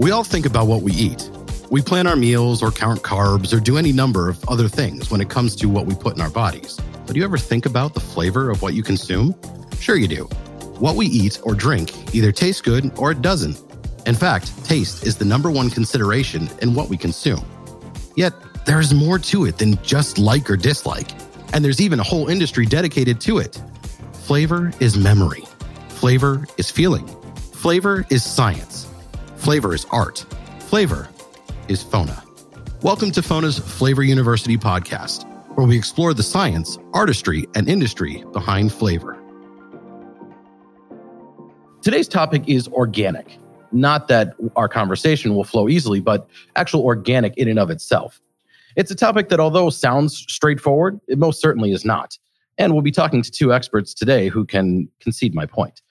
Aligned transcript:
We 0.00 0.12
all 0.12 0.24
think 0.24 0.46
about 0.46 0.66
what 0.66 0.80
we 0.80 0.92
eat. 0.92 1.28
We 1.70 1.82
plan 1.82 2.06
our 2.06 2.16
meals 2.16 2.62
or 2.62 2.70
count 2.70 3.02
carbs 3.02 3.52
or 3.52 3.60
do 3.60 3.76
any 3.76 3.92
number 3.92 4.30
of 4.30 4.42
other 4.48 4.66
things 4.66 5.10
when 5.10 5.20
it 5.20 5.28
comes 5.28 5.54
to 5.56 5.68
what 5.68 5.84
we 5.84 5.94
put 5.94 6.16
in 6.16 6.22
our 6.22 6.30
bodies. 6.30 6.80
But 7.04 7.12
do 7.12 7.18
you 7.18 7.24
ever 7.24 7.36
think 7.36 7.66
about 7.66 7.92
the 7.92 8.00
flavor 8.00 8.48
of 8.48 8.62
what 8.62 8.72
you 8.72 8.82
consume? 8.82 9.34
Sure, 9.78 9.96
you 9.96 10.08
do. 10.08 10.24
What 10.78 10.96
we 10.96 11.04
eat 11.04 11.38
or 11.42 11.54
drink 11.54 12.14
either 12.14 12.32
tastes 12.32 12.62
good 12.62 12.90
or 12.98 13.10
it 13.10 13.20
doesn't. 13.20 13.60
In 14.06 14.14
fact, 14.14 14.64
taste 14.64 15.04
is 15.06 15.18
the 15.18 15.26
number 15.26 15.50
one 15.50 15.68
consideration 15.68 16.48
in 16.62 16.74
what 16.74 16.88
we 16.88 16.96
consume. 16.96 17.44
Yet, 18.16 18.32
there 18.64 18.80
is 18.80 18.94
more 18.94 19.18
to 19.18 19.44
it 19.44 19.58
than 19.58 19.76
just 19.82 20.16
like 20.16 20.48
or 20.48 20.56
dislike, 20.56 21.10
and 21.52 21.62
there's 21.62 21.78
even 21.78 22.00
a 22.00 22.04
whole 22.04 22.28
industry 22.28 22.64
dedicated 22.64 23.20
to 23.20 23.36
it. 23.36 23.62
Flavor 24.14 24.72
is 24.80 24.96
memory, 24.96 25.44
flavor 25.88 26.46
is 26.56 26.70
feeling, 26.70 27.06
flavor 27.52 28.06
is 28.08 28.24
science, 28.24 28.79
flavor 29.50 29.74
is 29.74 29.84
art, 29.90 30.24
flavor 30.60 31.08
is 31.66 31.82
FONA. 31.82 32.22
Welcome 32.82 33.10
to 33.10 33.20
FONA's 33.20 33.58
Flavor 33.58 34.04
University 34.04 34.56
podcast, 34.56 35.24
where 35.56 35.66
we 35.66 35.76
explore 35.76 36.14
the 36.14 36.22
science, 36.22 36.78
artistry, 36.92 37.48
and 37.56 37.68
industry 37.68 38.24
behind 38.32 38.72
flavor. 38.72 39.20
Today's 41.82 42.06
topic 42.06 42.44
is 42.46 42.68
organic. 42.68 43.40
Not 43.72 44.06
that 44.06 44.36
our 44.54 44.68
conversation 44.68 45.34
will 45.34 45.42
flow 45.42 45.68
easily, 45.68 45.98
but 45.98 46.30
actual 46.54 46.84
organic 46.84 47.36
in 47.36 47.48
and 47.48 47.58
of 47.58 47.70
itself. 47.70 48.20
It's 48.76 48.92
a 48.92 48.94
topic 48.94 49.30
that, 49.30 49.40
although 49.40 49.68
sounds 49.68 50.16
straightforward, 50.28 51.00
it 51.08 51.18
most 51.18 51.40
certainly 51.40 51.72
is 51.72 51.84
not. 51.84 52.16
And 52.56 52.72
we'll 52.72 52.82
be 52.82 52.92
talking 52.92 53.20
to 53.20 53.30
two 53.32 53.52
experts 53.52 53.94
today 53.94 54.28
who 54.28 54.44
can 54.44 54.88
concede 55.00 55.34
my 55.34 55.44
point. 55.44 55.82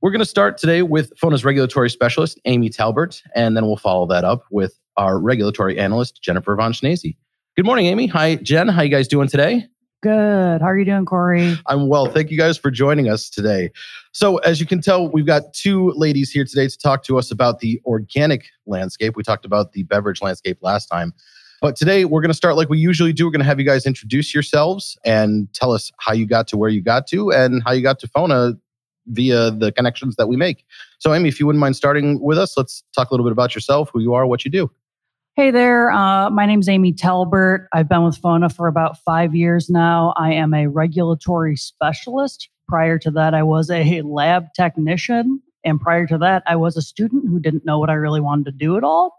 We're 0.00 0.12
going 0.12 0.20
to 0.20 0.26
start 0.26 0.58
today 0.58 0.82
with 0.82 1.12
FONA's 1.18 1.44
regulatory 1.44 1.90
specialist, 1.90 2.38
Amy 2.44 2.68
Talbert, 2.68 3.20
and 3.34 3.56
then 3.56 3.66
we'll 3.66 3.76
follow 3.76 4.06
that 4.06 4.24
up 4.24 4.44
with 4.48 4.78
our 4.96 5.18
regulatory 5.18 5.76
analyst, 5.76 6.22
Jennifer 6.22 6.54
Von 6.54 6.72
Schnese. 6.72 7.16
Good 7.56 7.66
morning, 7.66 7.86
Amy. 7.86 8.06
Hi, 8.06 8.36
Jen. 8.36 8.68
How 8.68 8.82
you 8.82 8.90
guys 8.90 9.08
doing 9.08 9.26
today? 9.26 9.66
Good. 10.00 10.60
How 10.60 10.68
are 10.68 10.78
you 10.78 10.84
doing, 10.84 11.04
Corey? 11.04 11.58
I'm 11.66 11.88
well. 11.88 12.06
Thank 12.06 12.30
you 12.30 12.38
guys 12.38 12.56
for 12.56 12.70
joining 12.70 13.08
us 13.08 13.28
today. 13.28 13.72
So, 14.12 14.36
as 14.38 14.60
you 14.60 14.66
can 14.66 14.80
tell, 14.80 15.10
we've 15.10 15.26
got 15.26 15.52
two 15.52 15.90
ladies 15.96 16.30
here 16.30 16.44
today 16.44 16.68
to 16.68 16.78
talk 16.78 17.02
to 17.04 17.18
us 17.18 17.32
about 17.32 17.58
the 17.58 17.80
organic 17.84 18.44
landscape. 18.66 19.16
We 19.16 19.24
talked 19.24 19.44
about 19.44 19.72
the 19.72 19.82
beverage 19.82 20.22
landscape 20.22 20.58
last 20.62 20.86
time. 20.86 21.12
But 21.60 21.74
today 21.74 22.04
we're 22.04 22.20
going 22.20 22.30
to 22.30 22.36
start 22.36 22.54
like 22.54 22.68
we 22.68 22.78
usually 22.78 23.12
do. 23.12 23.26
We're 23.26 23.32
going 23.32 23.40
to 23.40 23.46
have 23.46 23.58
you 23.58 23.66
guys 23.66 23.84
introduce 23.84 24.32
yourselves 24.32 24.96
and 25.04 25.52
tell 25.52 25.72
us 25.72 25.90
how 25.98 26.12
you 26.12 26.24
got 26.24 26.46
to 26.48 26.56
where 26.56 26.70
you 26.70 26.80
got 26.80 27.08
to 27.08 27.32
and 27.32 27.64
how 27.64 27.72
you 27.72 27.82
got 27.82 27.98
to 27.98 28.06
FONA 28.06 28.52
via 29.08 29.50
the 29.50 29.72
connections 29.72 30.16
that 30.16 30.28
we 30.28 30.36
make. 30.36 30.64
So, 30.98 31.14
Amy, 31.14 31.28
if 31.28 31.40
you 31.40 31.46
wouldn't 31.46 31.60
mind 31.60 31.76
starting 31.76 32.20
with 32.20 32.38
us, 32.38 32.56
let's 32.56 32.82
talk 32.94 33.10
a 33.10 33.14
little 33.14 33.26
bit 33.26 33.32
about 33.32 33.54
yourself, 33.54 33.90
who 33.92 34.00
you 34.00 34.14
are, 34.14 34.26
what 34.26 34.44
you 34.44 34.50
do. 34.50 34.70
Hey 35.38 35.52
there. 35.52 35.92
Uh, 35.92 36.30
my 36.30 36.52
is 36.52 36.68
Amy 36.68 36.92
Talbert. 36.92 37.68
I've 37.72 37.88
been 37.88 38.02
with 38.02 38.16
FONA 38.16 38.48
for 38.48 38.66
about 38.66 38.98
five 39.04 39.36
years 39.36 39.70
now. 39.70 40.12
I 40.16 40.32
am 40.32 40.52
a 40.52 40.66
regulatory 40.66 41.54
specialist. 41.54 42.48
Prior 42.66 42.98
to 42.98 43.10
that, 43.12 43.34
I 43.34 43.44
was 43.44 43.70
a 43.70 44.02
lab 44.02 44.46
technician. 44.56 45.40
And 45.64 45.80
prior 45.80 46.08
to 46.08 46.18
that, 46.18 46.42
I 46.46 46.56
was 46.56 46.76
a 46.76 46.82
student 46.82 47.28
who 47.28 47.38
didn't 47.38 47.64
know 47.64 47.78
what 47.78 47.88
I 47.88 47.92
really 47.92 48.20
wanted 48.20 48.46
to 48.46 48.50
do 48.50 48.76
at 48.76 48.82
all 48.82 49.14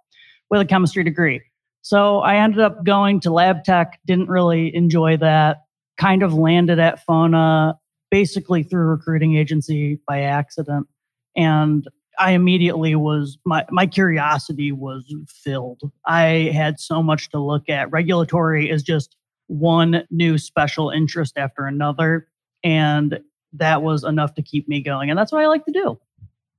with 0.49 0.59
a 0.59 0.65
chemistry 0.65 1.05
degree. 1.05 1.41
So 1.83 2.19
I 2.19 2.35
ended 2.35 2.59
up 2.59 2.83
going 2.83 3.21
to 3.21 3.31
lab 3.31 3.63
tech, 3.63 3.99
didn't 4.05 4.27
really 4.27 4.75
enjoy 4.75 5.15
that, 5.17 5.63
kind 5.97 6.21
of 6.21 6.33
landed 6.33 6.79
at 6.79 7.03
FONA 7.05 7.79
basically 8.11 8.63
through 8.63 8.85
recruiting 8.85 9.35
agency 9.35 9.99
by 10.07 10.21
accident. 10.21 10.87
And 11.35 11.87
I 12.17 12.31
immediately 12.31 12.95
was 12.95 13.37
my 13.45 13.65
my 13.69 13.87
curiosity 13.87 14.71
was 14.71 15.13
filled. 15.27 15.81
I 16.05 16.51
had 16.53 16.79
so 16.79 17.01
much 17.01 17.29
to 17.31 17.39
look 17.39 17.69
at. 17.69 17.91
Regulatory 17.91 18.69
is 18.69 18.83
just 18.83 19.15
one 19.47 20.03
new 20.11 20.37
special 20.37 20.89
interest 20.89 21.37
after 21.37 21.65
another 21.65 22.27
and 22.63 23.19
that 23.53 23.81
was 23.81 24.03
enough 24.03 24.35
to 24.35 24.43
keep 24.43 24.67
me 24.67 24.79
going 24.81 25.09
and 25.09 25.17
that's 25.17 25.31
what 25.31 25.41
I 25.41 25.47
like 25.47 25.65
to 25.65 25.71
do. 25.71 25.99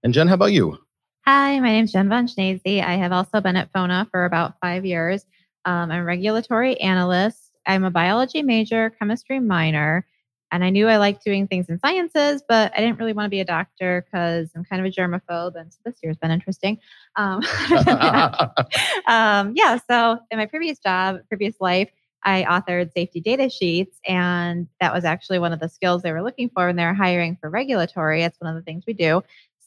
And 0.02 0.14
Jen, 0.14 0.28
how 0.28 0.34
about 0.34 0.52
you? 0.52 0.78
Hi, 1.26 1.60
my 1.60 1.68
name 1.68 1.84
is 1.84 1.92
Jen 1.92 2.08
Von 2.08 2.26
Schnese. 2.26 2.82
I 2.82 2.96
have 2.96 3.12
also 3.12 3.40
been 3.40 3.54
at 3.54 3.70
FONA 3.72 4.08
for 4.10 4.24
about 4.24 4.54
five 4.60 4.84
years. 4.84 5.24
Um, 5.66 5.92
I'm 5.92 6.00
a 6.00 6.04
regulatory 6.04 6.80
analyst. 6.80 7.52
I'm 7.66 7.84
a 7.84 7.90
biology 7.90 8.42
major, 8.42 8.90
chemistry 8.98 9.38
minor, 9.38 10.06
and 10.52 10.64
I 10.64 10.70
knew 10.70 10.88
I 10.88 10.96
liked 10.96 11.24
doing 11.24 11.46
things 11.46 11.68
in 11.68 11.78
sciences, 11.78 12.42
but 12.48 12.72
I 12.74 12.80
didn't 12.80 12.98
really 12.98 13.12
want 13.12 13.26
to 13.26 13.30
be 13.30 13.40
a 13.40 13.44
doctor 13.44 14.04
because 14.04 14.50
I'm 14.54 14.64
kind 14.64 14.84
of 14.84 14.86
a 14.86 14.94
germaphobe. 14.94 15.54
And 15.54 15.72
so 15.72 15.78
this 15.84 15.96
year's 16.02 16.16
been 16.16 16.30
interesting. 16.30 16.78
Um, 17.16 17.42
um, 19.06 19.52
yeah, 19.54 19.78
so 19.88 20.18
in 20.30 20.38
my 20.38 20.46
previous 20.46 20.78
job, 20.78 21.18
previous 21.28 21.54
life, 21.60 21.90
I 22.22 22.44
authored 22.44 22.92
safety 22.92 23.20
data 23.20 23.48
sheets, 23.48 23.98
and 24.06 24.66
that 24.80 24.92
was 24.92 25.04
actually 25.04 25.38
one 25.38 25.52
of 25.52 25.60
the 25.60 25.68
skills 25.68 26.02
they 26.02 26.12
were 26.12 26.22
looking 26.22 26.50
for 26.50 26.66
when 26.66 26.76
they 26.76 26.84
were 26.84 26.92
hiring 26.92 27.36
for 27.40 27.48
regulatory. 27.48 28.22
It's 28.22 28.40
one 28.40 28.54
of 28.54 28.56
the 28.56 28.64
things 28.64 28.84
we 28.86 28.92
do. 28.92 29.22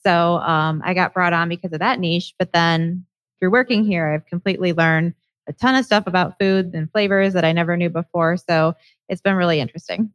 So 0.05 0.38
um, 0.38 0.81
I 0.85 0.94
got 0.94 1.13
brought 1.13 1.33
on 1.33 1.50
because 1.50 1.73
of 1.73 1.79
that 1.79 2.00
niche. 2.00 2.35
But 2.38 2.51
then 2.53 3.05
through 3.39 3.51
working 3.51 3.85
here, 3.85 4.07
I've 4.07 4.25
completely 4.25 4.73
learned 4.73 5.13
a 5.47 5.53
ton 5.53 5.75
of 5.75 5.85
stuff 5.85 6.05
about 6.07 6.38
foods 6.39 6.73
and 6.73 6.91
flavors 6.91 7.33
that 7.33 7.45
I 7.45 7.51
never 7.51 7.75
knew 7.75 7.89
before. 7.89 8.38
So 8.38 8.75
it's 9.09 9.21
been 9.21 9.35
really 9.35 9.59
interesting. 9.59 10.11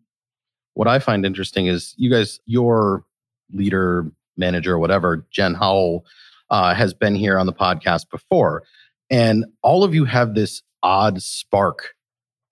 What 0.78 0.86
I 0.86 1.00
find 1.00 1.26
interesting 1.26 1.66
is 1.66 1.92
you 1.96 2.08
guys, 2.08 2.38
your 2.46 3.04
leader, 3.52 4.12
manager, 4.36 4.78
whatever, 4.78 5.26
Jen 5.32 5.54
Howell, 5.54 6.06
uh, 6.50 6.72
has 6.72 6.94
been 6.94 7.16
here 7.16 7.36
on 7.36 7.46
the 7.46 7.52
podcast 7.52 8.08
before. 8.10 8.62
And 9.10 9.44
all 9.64 9.82
of 9.82 9.92
you 9.92 10.04
have 10.04 10.36
this 10.36 10.62
odd 10.84 11.20
spark 11.20 11.96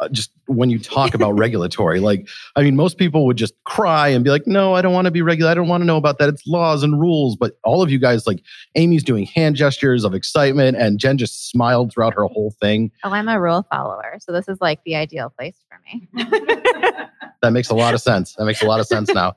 uh, 0.01 0.09
just 0.09 0.33
when 0.47 0.71
you 0.71 0.81
talk 0.81 1.15
about 1.15 1.33
regulatory. 1.39 2.01
Like 2.01 2.29
i 2.57 2.63
mean 2.65 2.75
most 2.75 2.99
people 2.99 3.27
would 3.27 3.37
just 3.37 3.55
cry 3.63 4.09
and 4.09 4.25
be 4.25 4.31
like 4.31 4.47
no 4.47 4.75
i 4.75 4.83
don't 4.83 4.93
want 4.93 5.07
to 5.07 5.11
be 5.11 5.23
regular 5.23 5.51
i 5.51 5.55
don't 5.55 5.69
want 5.69 5.83
to 5.83 5.87
know 5.87 5.97
about 5.97 6.19
that. 6.19 6.29
It's 6.29 6.45
laws 6.49 6.83
and 6.83 7.01
rules. 7.01 7.37
But 7.37 7.53
all 7.63 7.81
of 7.81 7.93
you 7.93 8.01
guys 8.01 8.27
like 8.27 8.43
amy's 8.75 9.05
doing 9.05 9.27
hand 9.27 9.55
gestures 9.55 10.03
of 10.03 10.15
excitement 10.15 10.77
and 10.77 10.99
jen 10.99 11.17
just 11.17 11.49
smiled 11.49 11.93
throughout 11.93 12.13
her 12.15 12.25
whole 12.25 12.53
thing. 12.61 12.91
Oh 13.05 13.11
i'm 13.11 13.29
a 13.29 13.41
rule 13.41 13.65
follower 13.71 14.17
so 14.19 14.33
this 14.33 14.49
is 14.49 14.61
like 14.61 14.81
the 14.85 14.97
ideal 14.97 15.31
place 15.31 15.65
for 15.69 15.81
me 15.87 16.09
that 17.43 17.53
makes 17.53 17.71
a 17.71 17.75
lot 17.75 17.95
of 17.95 18.01
sense 18.01 18.35
that 18.35 18.45
makes 18.45 18.63
a 18.63 18.67
lot 18.67 18.81
of 18.81 18.87
sense 18.87 19.13
now 19.15 19.35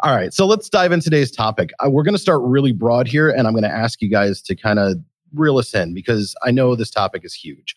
all 0.00 0.14
right 0.14 0.32
so 0.32 0.46
let's 0.46 0.68
dive 0.68 0.92
in 0.92 1.00
today's 1.00 1.30
topic 1.30 1.70
uh, 1.84 1.90
we're 1.90 2.02
going 2.02 2.14
to 2.14 2.20
start 2.20 2.40
really 2.42 2.72
broad 2.72 3.06
here 3.06 3.30
and 3.30 3.46
i'm 3.46 3.52
going 3.52 3.62
to 3.62 3.70
ask 3.70 4.00
you 4.02 4.08
guys 4.08 4.42
to 4.42 4.54
kind 4.54 4.78
of 4.78 4.96
reel 5.34 5.58
us 5.58 5.74
in 5.74 5.94
because 5.94 6.34
i 6.44 6.50
know 6.50 6.74
this 6.74 6.90
topic 6.90 7.24
is 7.24 7.34
huge 7.34 7.74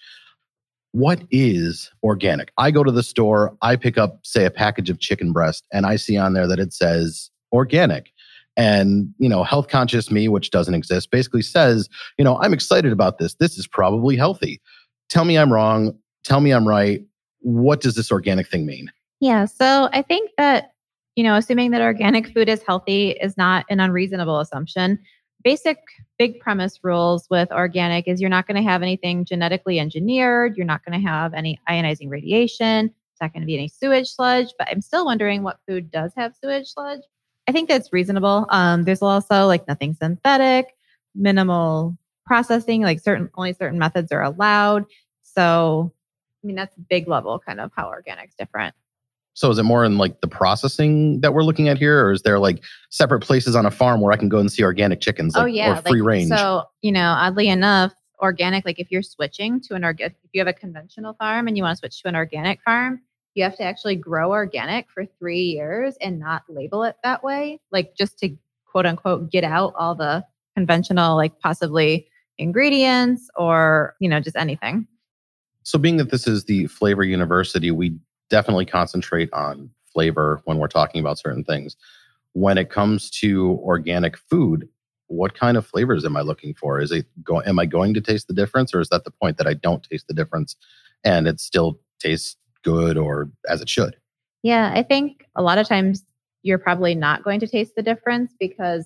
what 0.92 1.22
is 1.30 1.92
organic? 2.04 2.52
I 2.58 2.72
go 2.72 2.84
to 2.84 2.92
the 2.92 3.04
store, 3.04 3.56
I 3.62 3.76
pick 3.76 3.98
up, 3.98 4.20
say, 4.24 4.46
a 4.46 4.52
package 4.52 4.90
of 4.90 5.00
chicken 5.00 5.32
breast, 5.32 5.66
and 5.72 5.86
I 5.86 5.98
see 5.98 6.18
on 6.18 6.34
there 6.34 6.48
that 6.48 6.60
it 6.60 6.74
says 6.74 7.30
organic. 7.52 8.12
And, 8.58 9.14
you 9.20 9.30
know, 9.30 9.44
health 9.44 9.68
conscious 9.68 10.12
me, 10.12 10.28
which 10.28 10.52
doesn't 10.52 10.74
exist, 10.74 11.12
basically 11.12 11.44
says, 11.44 11.88
you 12.18 12.26
know, 12.26 12.40
I'm 12.42 12.54
excited 12.54 12.92
about 12.92 13.20
this. 13.20 13.36
This 13.36 13.58
is 13.58 13.68
probably 13.68 14.16
healthy. 14.18 14.62
Tell 15.10 15.26
me 15.26 15.38
I'm 15.38 15.54
wrong. 15.54 15.98
Tell 16.24 16.42
me 16.42 16.52
I'm 16.52 16.68
right. 16.68 17.02
What 17.40 17.82
does 17.82 17.96
this 17.96 18.12
organic 18.12 18.48
thing 18.48 18.66
mean? 18.66 18.92
Yeah. 19.20 19.46
So 19.46 19.90
I 19.92 20.02
think 20.02 20.32
that, 20.38 20.74
you 21.16 21.24
know, 21.24 21.36
assuming 21.36 21.72
that 21.72 21.82
organic 21.82 22.34
food 22.34 22.48
is 22.48 22.64
healthy 22.64 23.12
is 23.12 23.38
not 23.38 23.66
an 23.70 23.80
unreasonable 23.80 24.40
assumption 24.40 25.00
basic 25.44 25.78
big 26.18 26.40
premise 26.40 26.80
rules 26.84 27.28
with 27.30 27.52
organic 27.52 28.08
is 28.08 28.20
you're 28.20 28.30
not 28.30 28.48
going 28.48 28.62
to 28.62 28.70
have 28.70 28.82
anything 28.82 29.26
genetically 29.26 29.80
engineered. 29.80 30.58
You're 30.58 30.66
not 30.66 30.84
going 30.86 31.00
to 31.00 31.08
have 31.08 31.34
any 31.34 31.60
ionizing 31.70 32.10
radiation. 32.10 32.88
It's 32.88 33.22
not 33.22 33.34
going 33.34 33.42
to 33.42 33.48
be 33.48 33.56
any 33.56 33.68
sewage 33.68 34.10
sludge. 34.10 34.54
But 34.58 34.68
I'm 34.70 34.82
still 34.82 35.06
wondering 35.06 35.44
what 35.44 35.60
food 35.68 35.92
does 35.92 36.12
have 36.18 36.36
sewage 36.36 36.68
sludge. 36.68 37.02
I 37.48 37.52
think 37.52 37.70
that's 37.70 37.94
reasonable. 37.94 38.46
Um, 38.50 38.84
there's 38.84 39.02
also 39.02 39.48
like 39.48 39.68
nothing 39.68 39.94
synthetic, 39.94 40.68
minimal 41.16 41.98
processing, 42.26 42.82
like 42.82 43.00
certain 43.00 43.30
only 43.36 43.54
certain 43.54 43.80
methods 43.80 44.12
are 44.12 44.22
allowed. 44.22 44.86
So, 45.24 45.92
I 46.44 46.48
mean, 46.48 46.56
that's 46.56 46.76
big 46.90 47.08
level 47.08 47.40
kind 47.40 47.60
of 47.60 47.72
how 47.76 47.88
organic's 47.88 48.36
different. 48.36 48.76
So 49.34 49.50
is 49.50 49.58
it 49.58 49.64
more 49.64 49.86
in 49.86 49.98
like 49.98 50.22
the 50.22 50.28
processing 50.28 51.22
that 51.22 51.34
we're 51.34 51.44
looking 51.44 51.70
at 51.70 51.78
here, 51.78 52.06
or 52.06 52.12
is 52.12 52.24
there 52.24 52.40
like 52.40 52.64
separate 52.90 53.22
places 53.22 53.56
on 53.56 53.66
a 53.66 53.72
farm 53.72 54.02
where 54.02 54.12
I 54.12 54.18
can 54.18 54.30
go 54.30 54.40
and 54.40 54.52
see 54.52 54.64
organic 54.64 55.00
chickens, 55.00 55.36
oh, 55.36 55.40
like, 55.40 55.46
oh 55.46 55.48
yeah, 55.48 55.80
or 55.80 55.82
free 55.82 56.02
like, 56.02 56.08
range? 56.08 56.30
So 56.30 56.64
you 56.82 56.92
know, 56.92 57.14
oddly 57.18 57.48
enough, 57.48 57.94
organic. 58.22 58.66
Like 58.66 58.80
if 58.80 58.92
you're 58.92 59.02
switching 59.02 59.62
to 59.62 59.76
an 59.76 59.84
organic, 59.84 60.18
if 60.24 60.30
you 60.34 60.42
have 60.42 60.48
a 60.48 60.54
conventional 60.54 61.14
farm 61.14 61.48
and 61.48 61.56
you 61.56 61.64
want 61.64 61.78
to 61.78 61.80
switch 61.80 62.02
to 62.02 62.10
an 62.10 62.16
organic 62.16 62.62
farm, 62.64 63.02
you 63.36 63.44
have 63.44 63.56
to 63.58 63.64
actually 63.64 63.96
grow 63.96 64.32
organic 64.32 64.90
for 64.90 65.06
three 65.06 65.42
years 65.42 65.96
and 66.02 66.20
not 66.20 66.44
label 66.50 66.84
it 66.84 66.96
that 67.04 67.24
way, 67.24 67.60
like 67.72 67.96
just 67.96 68.20
to 68.20 68.36
quote 68.66 68.86
unquote 68.86 69.32
get 69.32 69.44
out 69.44 69.74
all 69.78 69.96
the 69.96 70.24
conventional, 70.56 71.16
like 71.16 71.40
possibly 71.40 72.08
ingredients 72.38 73.30
or 73.36 73.96
you 74.00 74.10
know 74.10 74.20
just 74.20 74.36
anything. 74.36 74.88
So, 75.64 75.78
being 75.78 75.98
that 75.98 76.10
this 76.10 76.28
is 76.28 76.46
the 76.46 76.68
Flavor 76.68 77.04
University, 77.04 77.72
we 77.72 77.98
definitely 78.30 78.66
concentrate 78.66 79.32
on 79.34 79.70
flavor 79.92 80.42
when 80.46 80.58
we're 80.58 80.68
talking 80.68 81.00
about 81.00 81.20
certain 81.20 81.44
things. 81.44 81.76
When 82.34 82.58
it 82.58 82.70
comes 82.70 83.10
to 83.22 83.60
organic 83.64 84.18
food, 84.18 84.68
what 85.08 85.34
kind 85.34 85.58
of 85.58 85.66
flavors 85.66 86.06
am 86.06 86.16
I 86.16 86.22
looking 86.22 86.54
for? 86.54 86.80
Is 86.80 86.92
it 86.92 87.06
go, 87.24 87.42
am 87.42 87.60
I 87.60 87.66
going 87.66 87.94
to 87.96 88.02
taste 88.02 88.28
the 88.28 88.34
difference 88.34 88.74
or 88.74 88.80
is 88.80 88.90
that 88.90 89.04
the 89.04 89.12
point 89.12 89.38
that 89.38 89.48
I 89.48 89.56
don't 89.56 89.84
taste 89.84 90.08
the 90.08 90.14
difference 90.14 90.56
and 91.04 91.28
it 91.28 91.40
still 91.40 91.80
tastes 92.00 92.38
good 92.64 92.98
or 92.98 93.32
as 93.48 93.62
it 93.62 93.70
should? 93.70 93.96
Yeah, 94.44 94.72
I 94.74 94.84
think 94.84 95.26
a 95.36 95.42
lot 95.42 95.58
of 95.58 95.68
times 95.68 96.06
you're 96.44 96.60
probably 96.60 96.96
not 96.96 97.24
going 97.24 97.40
to 97.40 97.48
taste 97.48 97.74
the 97.76 97.84
difference 97.84 98.34
because 98.40 98.86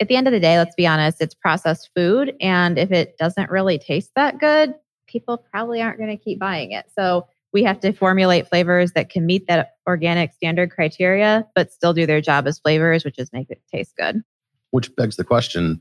at 0.00 0.08
the 0.08 0.16
end 0.16 0.28
of 0.28 0.32
the 0.32 0.40
day, 0.40 0.58
let's 0.58 0.74
be 0.74 0.86
honest, 0.86 1.22
it's 1.22 1.34
processed 1.34 1.90
food. 1.96 2.34
And 2.40 2.78
if 2.78 2.92
it 2.92 3.16
doesn't 3.18 3.50
really 3.50 3.78
taste 3.78 4.10
that 4.14 4.38
good, 4.38 4.74
people 5.06 5.38
probably 5.38 5.80
aren't 5.80 5.98
going 5.98 6.16
to 6.16 6.22
keep 6.22 6.38
buying 6.38 6.72
it. 6.72 6.86
So 6.96 7.26
we 7.52 7.62
have 7.62 7.80
to 7.80 7.92
formulate 7.92 8.48
flavors 8.48 8.92
that 8.92 9.10
can 9.10 9.24
meet 9.26 9.46
that 9.48 9.74
organic 9.86 10.32
standard 10.32 10.70
criteria, 10.70 11.46
but 11.54 11.72
still 11.72 11.92
do 11.92 12.06
their 12.06 12.20
job 12.20 12.46
as 12.46 12.58
flavors, 12.58 13.04
which 13.04 13.18
is 13.18 13.32
make 13.32 13.50
it 13.50 13.62
taste 13.72 13.94
good. 13.96 14.22
Which 14.70 14.94
begs 14.96 15.16
the 15.16 15.24
question 15.24 15.80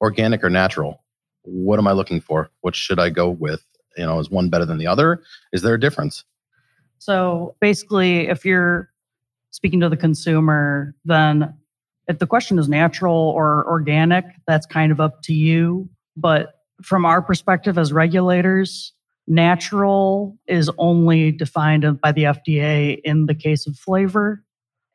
organic 0.00 0.42
or 0.42 0.50
natural? 0.50 1.02
What 1.42 1.78
am 1.78 1.86
I 1.86 1.92
looking 1.92 2.20
for? 2.20 2.50
What 2.60 2.74
should 2.74 2.98
I 2.98 3.10
go 3.10 3.28
with? 3.28 3.62
You 3.96 4.06
know, 4.06 4.18
is 4.18 4.30
one 4.30 4.48
better 4.48 4.64
than 4.64 4.78
the 4.78 4.86
other? 4.86 5.22
Is 5.52 5.62
there 5.62 5.74
a 5.74 5.80
difference? 5.80 6.24
So 6.98 7.56
basically, 7.60 8.28
if 8.28 8.44
you're 8.44 8.88
speaking 9.50 9.80
to 9.80 9.88
the 9.88 9.96
consumer, 9.96 10.94
then 11.04 11.54
if 12.08 12.18
the 12.18 12.26
question 12.26 12.58
is 12.58 12.68
natural 12.68 13.16
or 13.16 13.68
organic, 13.68 14.24
that's 14.46 14.66
kind 14.66 14.92
of 14.92 15.00
up 15.00 15.22
to 15.24 15.34
you. 15.34 15.88
But 16.16 16.54
from 16.82 17.04
our 17.04 17.20
perspective 17.20 17.76
as 17.76 17.92
regulators, 17.92 18.92
natural 19.26 20.38
is 20.46 20.70
only 20.78 21.32
defined 21.32 22.00
by 22.00 22.12
the 22.12 22.24
FDA 22.24 23.00
in 23.04 23.26
the 23.26 23.34
case 23.34 23.66
of 23.66 23.76
flavor 23.76 24.44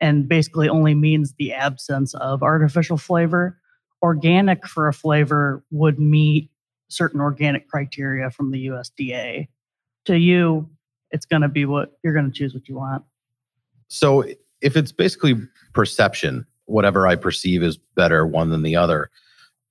and 0.00 0.28
basically 0.28 0.68
only 0.68 0.94
means 0.94 1.34
the 1.38 1.52
absence 1.52 2.14
of 2.14 2.42
artificial 2.42 2.96
flavor. 2.96 3.58
Organic 4.02 4.66
for 4.66 4.86
a 4.86 4.92
flavor 4.92 5.64
would 5.70 5.98
meet 5.98 6.50
certain 6.88 7.20
organic 7.20 7.68
criteria 7.68 8.30
from 8.30 8.50
the 8.50 8.66
USDA. 8.68 9.48
To 10.04 10.16
you, 10.16 10.68
it's 11.10 11.26
going 11.26 11.42
to 11.42 11.48
be 11.48 11.64
what 11.64 11.98
you're 12.02 12.14
going 12.14 12.30
to 12.30 12.32
choose 12.32 12.54
what 12.54 12.68
you 12.68 12.76
want. 12.76 13.04
So 13.88 14.24
if 14.60 14.76
it's 14.76 14.92
basically 14.92 15.34
perception, 15.72 16.46
whatever 16.66 17.06
I 17.06 17.16
perceive 17.16 17.62
is 17.62 17.76
better 17.76 18.26
one 18.26 18.50
than 18.50 18.62
the 18.62 18.76
other. 18.76 19.10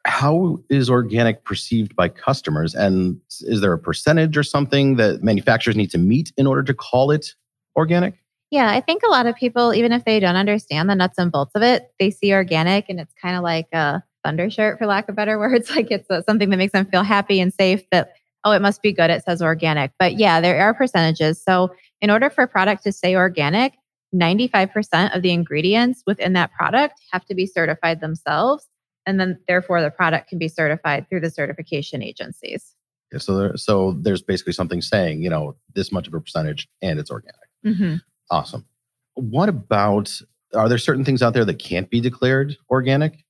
How 0.07 0.57
is 0.69 0.89
organic 0.89 1.43
perceived 1.43 1.95
by 1.95 2.09
customers? 2.09 2.73
And 2.73 3.19
is 3.41 3.61
there 3.61 3.73
a 3.73 3.77
percentage 3.77 4.37
or 4.37 4.43
something 4.43 4.95
that 4.95 5.21
manufacturers 5.21 5.75
need 5.75 5.91
to 5.91 5.97
meet 5.97 6.31
in 6.37 6.47
order 6.47 6.63
to 6.63 6.73
call 6.73 7.11
it 7.11 7.35
organic? 7.75 8.15
Yeah, 8.49 8.71
I 8.71 8.79
think 8.79 9.03
a 9.03 9.09
lot 9.09 9.25
of 9.25 9.35
people, 9.35 9.73
even 9.73 9.91
if 9.91 10.05
they 10.05 10.21
don't 10.21 10.37
understand 10.37 10.89
the 10.89 10.95
nuts 10.95 11.17
and 11.17 11.31
bolts 11.31 11.51
of 11.55 11.61
it, 11.61 11.91
they 11.99 12.09
see 12.09 12.33
organic 12.33 12.87
and 12.87 12.99
it's 12.99 13.13
kind 13.21 13.35
of 13.35 13.43
like 13.43 13.67
a 13.73 14.01
thunder 14.23 14.49
shirt, 14.49 14.77
for 14.77 14.85
lack 14.85 15.09
of 15.09 15.15
better 15.15 15.37
words. 15.39 15.69
Like 15.69 15.91
it's 15.91 16.09
uh, 16.09 16.21
something 16.23 16.49
that 16.49 16.57
makes 16.57 16.73
them 16.73 16.85
feel 16.85 17.03
happy 17.03 17.41
and 17.41 17.53
safe 17.53 17.83
that, 17.91 18.13
oh, 18.45 18.51
it 18.51 18.61
must 18.61 18.81
be 18.81 18.93
good. 18.93 19.09
It 19.09 19.25
says 19.25 19.41
organic. 19.41 19.91
But 19.99 20.17
yeah, 20.17 20.39
there 20.39 20.61
are 20.61 20.73
percentages. 20.73 21.43
So 21.43 21.73
in 21.99 22.09
order 22.09 22.29
for 22.29 22.45
a 22.45 22.47
product 22.47 22.83
to 22.83 22.93
say 22.93 23.15
organic, 23.15 23.73
95% 24.15 25.15
of 25.15 25.21
the 25.21 25.31
ingredients 25.31 26.03
within 26.07 26.31
that 26.33 26.53
product 26.53 27.01
have 27.11 27.25
to 27.25 27.35
be 27.35 27.45
certified 27.45 27.99
themselves. 27.99 28.65
And 29.07 29.19
then, 29.19 29.39
therefore, 29.47 29.81
the 29.81 29.89
product 29.89 30.29
can 30.29 30.37
be 30.37 30.49
certified 30.49 31.07
through 31.09 31.21
the 31.21 31.31
certification 31.31 32.03
agencies. 32.03 32.75
Yeah, 33.11 33.19
so, 33.19 33.37
there, 33.37 33.57
so 33.57 33.97
there's 34.01 34.21
basically 34.21 34.53
something 34.53 34.81
saying, 34.81 35.23
you 35.23 35.29
know, 35.29 35.55
this 35.73 35.91
much 35.91 36.07
of 36.07 36.13
a 36.13 36.19
percentage 36.19 36.67
and 36.81 36.99
it's 36.99 37.09
organic. 37.09 37.35
Mm-hmm. 37.65 37.95
Awesome. 38.29 38.65
What 39.15 39.47
about, 39.47 40.11
are 40.53 40.67
there 40.67 40.77
certain 40.77 41.05
things 41.05 41.23
out 41.23 41.33
there 41.33 41.45
that 41.45 41.57
can't 41.57 41.89
be 41.89 42.01
declared 42.01 42.57
organic? 42.69 43.23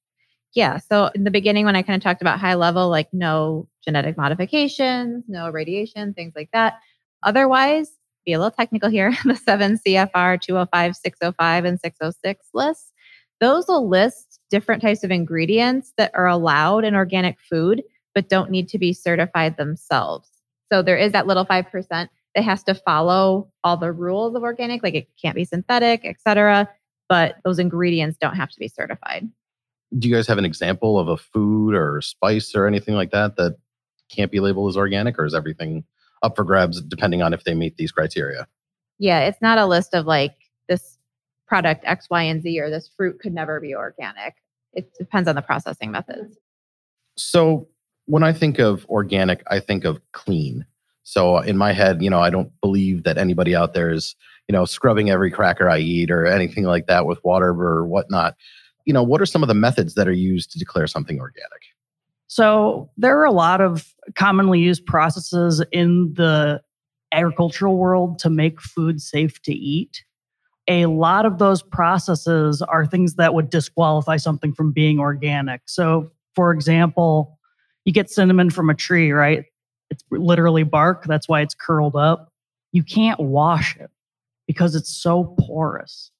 Yeah. 0.55 0.79
So, 0.79 1.11
in 1.13 1.23
the 1.23 1.31
beginning, 1.31 1.65
when 1.65 1.75
I 1.75 1.83
kind 1.83 1.95
of 1.95 2.03
talked 2.03 2.21
about 2.21 2.39
high 2.39 2.55
level, 2.55 2.89
like 2.89 3.13
no 3.13 3.69
genetic 3.85 4.17
modifications, 4.17 5.25
no 5.27 5.49
radiation, 5.51 6.13
things 6.15 6.33
like 6.35 6.49
that. 6.53 6.79
Otherwise, 7.21 7.91
be 8.25 8.33
a 8.33 8.39
little 8.39 8.51
technical 8.51 8.89
here, 8.89 9.15
the 9.25 9.35
7 9.35 9.79
CFR 9.85 10.41
205, 10.41 10.95
605, 10.95 11.65
and 11.65 11.79
606 11.79 12.47
lists, 12.53 12.91
those 13.39 13.67
will 13.67 13.87
list 13.87 14.26
different 14.49 14.81
types 14.81 15.03
of 15.03 15.11
ingredients 15.11 15.93
that 15.97 16.11
are 16.13 16.27
allowed 16.27 16.85
in 16.85 16.95
organic 16.95 17.39
food, 17.39 17.83
but 18.15 18.29
don't 18.29 18.49
need 18.51 18.69
to 18.69 18.77
be 18.77 18.93
certified 18.93 19.57
themselves. 19.57 20.29
So 20.71 20.81
there 20.81 20.97
is 20.97 21.11
that 21.11 21.27
little 21.27 21.45
5% 21.45 21.87
that 21.89 22.43
has 22.43 22.63
to 22.63 22.75
follow 22.75 23.49
all 23.63 23.77
the 23.77 23.91
rules 23.91 24.35
of 24.35 24.43
organic, 24.43 24.83
like 24.83 24.95
it 24.95 25.07
can't 25.21 25.35
be 25.35 25.45
synthetic, 25.45 26.01
et 26.03 26.17
cetera, 26.19 26.69
but 27.09 27.35
those 27.43 27.59
ingredients 27.59 28.17
don't 28.19 28.35
have 28.35 28.49
to 28.49 28.59
be 28.59 28.67
certified. 28.67 29.27
Do 29.97 30.09
you 30.09 30.15
guys 30.15 30.27
have 30.27 30.37
an 30.37 30.45
example 30.45 30.99
of 30.99 31.07
a 31.07 31.17
food 31.17 31.73
or 31.73 32.01
spice 32.01 32.53
or 32.53 32.67
anything 32.67 32.95
like 32.95 33.11
that 33.11 33.37
that 33.37 33.57
can't 34.09 34.31
be 34.31 34.39
labeled 34.39 34.69
as 34.69 34.77
organic, 34.77 35.17
or 35.17 35.25
is 35.25 35.33
everything 35.33 35.83
up 36.23 36.35
for 36.35 36.43
grabs 36.43 36.81
depending 36.81 37.21
on 37.21 37.33
if 37.33 37.43
they 37.43 37.53
meet 37.53 37.77
these 37.77 37.91
criteria. 37.91 38.47
Yeah, 38.99 39.21
it's 39.21 39.41
not 39.41 39.57
a 39.57 39.65
list 39.65 39.93
of 39.93 40.05
like 40.05 40.35
product 41.47 41.83
X, 41.85 42.09
Y, 42.09 42.23
and 42.23 42.41
Z 42.41 42.59
or 42.59 42.69
this 42.69 42.89
fruit 42.95 43.19
could 43.19 43.33
never 43.33 43.59
be 43.59 43.73
organic. 43.73 44.35
It 44.73 44.93
depends 44.97 45.27
on 45.27 45.35
the 45.35 45.41
processing 45.41 45.91
methods. 45.91 46.37
So 47.15 47.67
when 48.05 48.23
I 48.23 48.33
think 48.33 48.59
of 48.59 48.85
organic, 48.87 49.43
I 49.47 49.59
think 49.59 49.85
of 49.85 49.99
clean. 50.11 50.65
So 51.03 51.37
uh, 51.37 51.41
in 51.41 51.57
my 51.57 51.71
head, 51.71 52.01
you 52.01 52.09
know, 52.09 52.19
I 52.19 52.29
don't 52.29 52.51
believe 52.61 53.03
that 53.03 53.17
anybody 53.17 53.55
out 53.55 53.73
there 53.73 53.89
is, 53.89 54.15
you 54.47 54.53
know, 54.53 54.65
scrubbing 54.65 55.09
every 55.09 55.31
cracker 55.31 55.69
I 55.69 55.79
eat 55.79 56.11
or 56.11 56.25
anything 56.25 56.65
like 56.65 56.87
that 56.87 57.05
with 57.05 57.23
water 57.23 57.49
or 57.49 57.87
whatnot. 57.87 58.35
You 58.85 58.93
know, 58.93 59.03
what 59.03 59.21
are 59.21 59.25
some 59.25 59.41
of 59.41 59.47
the 59.47 59.53
methods 59.53 59.95
that 59.95 60.07
are 60.07 60.13
used 60.13 60.51
to 60.51 60.59
declare 60.59 60.87
something 60.87 61.19
organic? 61.19 61.61
So 62.27 62.89
there 62.97 63.17
are 63.17 63.25
a 63.25 63.31
lot 63.31 63.61
of 63.61 63.93
commonly 64.15 64.59
used 64.59 64.85
processes 64.85 65.63
in 65.71 66.13
the 66.13 66.61
agricultural 67.13 67.77
world 67.77 68.19
to 68.19 68.29
make 68.29 68.61
food 68.61 69.01
safe 69.01 69.41
to 69.43 69.53
eat. 69.53 70.03
A 70.67 70.85
lot 70.85 71.25
of 71.25 71.37
those 71.37 71.61
processes 71.61 72.61
are 72.61 72.85
things 72.85 73.15
that 73.15 73.33
would 73.33 73.49
disqualify 73.49 74.17
something 74.17 74.53
from 74.53 74.71
being 74.71 74.99
organic. 74.99 75.61
So, 75.65 76.11
for 76.35 76.51
example, 76.51 77.39
you 77.85 77.93
get 77.93 78.09
cinnamon 78.09 78.49
from 78.49 78.69
a 78.69 78.75
tree, 78.75 79.11
right? 79.11 79.45
It's 79.89 80.03
literally 80.11 80.63
bark. 80.63 81.05
That's 81.05 81.29
why 81.29 81.41
it's 81.41 81.55
curled 81.55 81.95
up. 81.95 82.31
You 82.73 82.83
can't 82.83 83.19
wash 83.19 83.77
it 83.77 83.89
because 84.45 84.75
it's 84.75 84.93
so 84.93 85.35
porous. 85.39 86.11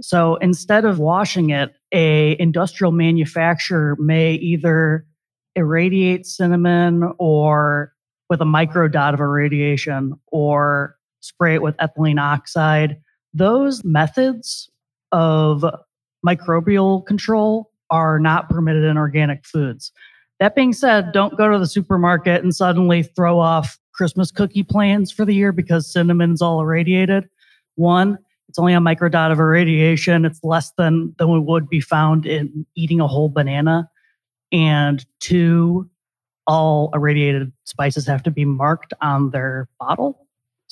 So 0.00 0.36
instead 0.36 0.84
of 0.84 0.98
washing 0.98 1.50
it, 1.50 1.74
a 1.92 2.36
industrial 2.40 2.92
manufacturer 2.92 3.96
may 4.00 4.34
either 4.34 5.06
irradiate 5.54 6.26
cinnamon 6.26 7.12
or 7.18 7.92
with 8.30 8.40
a 8.40 8.46
micro 8.46 8.88
dot 8.88 9.14
of 9.14 9.20
irradiation 9.20 10.14
or 10.28 10.96
spray 11.20 11.54
it 11.54 11.62
with 11.62 11.76
ethylene 11.76 12.20
oxide. 12.20 12.96
Those 13.34 13.84
methods 13.84 14.70
of 15.10 15.64
microbial 16.26 17.04
control 17.04 17.70
are 17.90 18.18
not 18.18 18.48
permitted 18.48 18.84
in 18.84 18.96
organic 18.96 19.44
foods. 19.44 19.92
That 20.40 20.54
being 20.54 20.72
said, 20.72 21.12
don't 21.12 21.36
go 21.36 21.50
to 21.50 21.58
the 21.58 21.66
supermarket 21.66 22.42
and 22.42 22.54
suddenly 22.54 23.02
throw 23.02 23.38
off 23.38 23.78
Christmas 23.94 24.30
cookie 24.30 24.62
plans 24.62 25.12
for 25.12 25.24
the 25.24 25.34
year 25.34 25.52
because 25.52 25.92
cinnamon's 25.92 26.42
all 26.42 26.60
irradiated. 26.60 27.28
One, 27.76 28.18
it's 28.48 28.58
only 28.58 28.72
a 28.72 28.80
micro 28.80 29.08
dot 29.08 29.30
of 29.30 29.38
irradiation. 29.38 30.24
It's 30.24 30.40
less 30.42 30.72
than, 30.76 31.14
than 31.18 31.30
we 31.30 31.38
would 31.38 31.68
be 31.68 31.80
found 31.80 32.26
in 32.26 32.66
eating 32.74 33.00
a 33.00 33.06
whole 33.06 33.28
banana 33.28 33.88
and 34.52 35.04
two, 35.20 35.88
all 36.46 36.90
irradiated 36.92 37.52
spices 37.64 38.06
have 38.06 38.22
to 38.24 38.30
be 38.30 38.44
marked 38.44 38.92
on 39.00 39.30
their 39.30 39.68
bottle. 39.80 40.21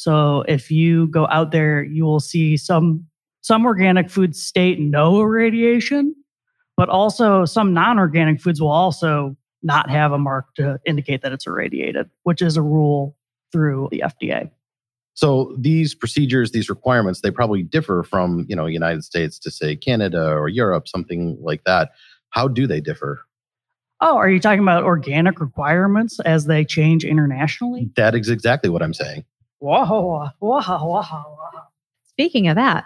So 0.00 0.45
if 0.49 0.71
you 0.71 1.09
go 1.09 1.26
out 1.26 1.50
there, 1.50 1.85
you 1.85 2.07
will 2.07 2.21
see 2.21 2.57
some 2.57 3.07
some 3.42 3.66
organic 3.66 4.09
foods 4.09 4.42
state 4.42 4.80
no 4.80 5.21
irradiation, 5.21 6.14
but 6.75 6.88
also 6.88 7.45
some 7.45 7.75
non-organic 7.75 8.40
foods 8.40 8.62
will 8.62 8.71
also 8.71 9.37
not 9.62 9.90
have 9.90 10.12
a 10.12 10.19
mark 10.19 10.54
to 10.54 10.78
indicate 10.87 11.21
that 11.21 11.33
it's 11.33 11.47
irradiated, 11.47 12.09
which 12.23 12.40
is 12.40 12.57
a 12.57 12.62
rule 12.62 13.14
through 13.52 13.88
the 13.90 14.02
FDA. 14.07 14.50
So 15.12 15.54
these 15.59 15.95
procedures, 15.95 16.52
these 16.52 16.71
requirements, 16.71 17.21
they 17.21 17.30
probably 17.30 17.62
differ 17.62 18.02
from, 18.02 18.47
you 18.49 18.57
know, 18.57 18.64
United 18.64 19.04
States 19.04 19.38
to 19.40 19.50
say 19.50 19.76
Canada 19.76 20.30
or 20.30 20.49
Europe, 20.49 20.88
something 20.88 21.37
like 21.42 21.64
that. 21.64 21.90
How 22.30 22.49
do 22.49 22.66
they 22.66 22.80
differ? 22.80 23.21
Oh, 24.00 24.16
are 24.16 24.30
you 24.30 24.40
talking 24.40 24.62
about 24.62 24.83
organic 24.83 25.42
requirements 25.42 26.21
as 26.21 26.47
they 26.47 26.64
change 26.64 27.04
internationally? 27.04 27.90
That 27.97 28.14
is 28.14 28.30
exactly 28.30 28.71
what 28.71 28.83
I'm 28.83 28.95
saying. 28.95 29.25
Wow, 29.61 30.33
wow, 30.40 30.87
wow, 30.87 31.37
wow. 31.38 31.67
Speaking 32.09 32.49
of 32.49 32.57
that, 32.57 32.85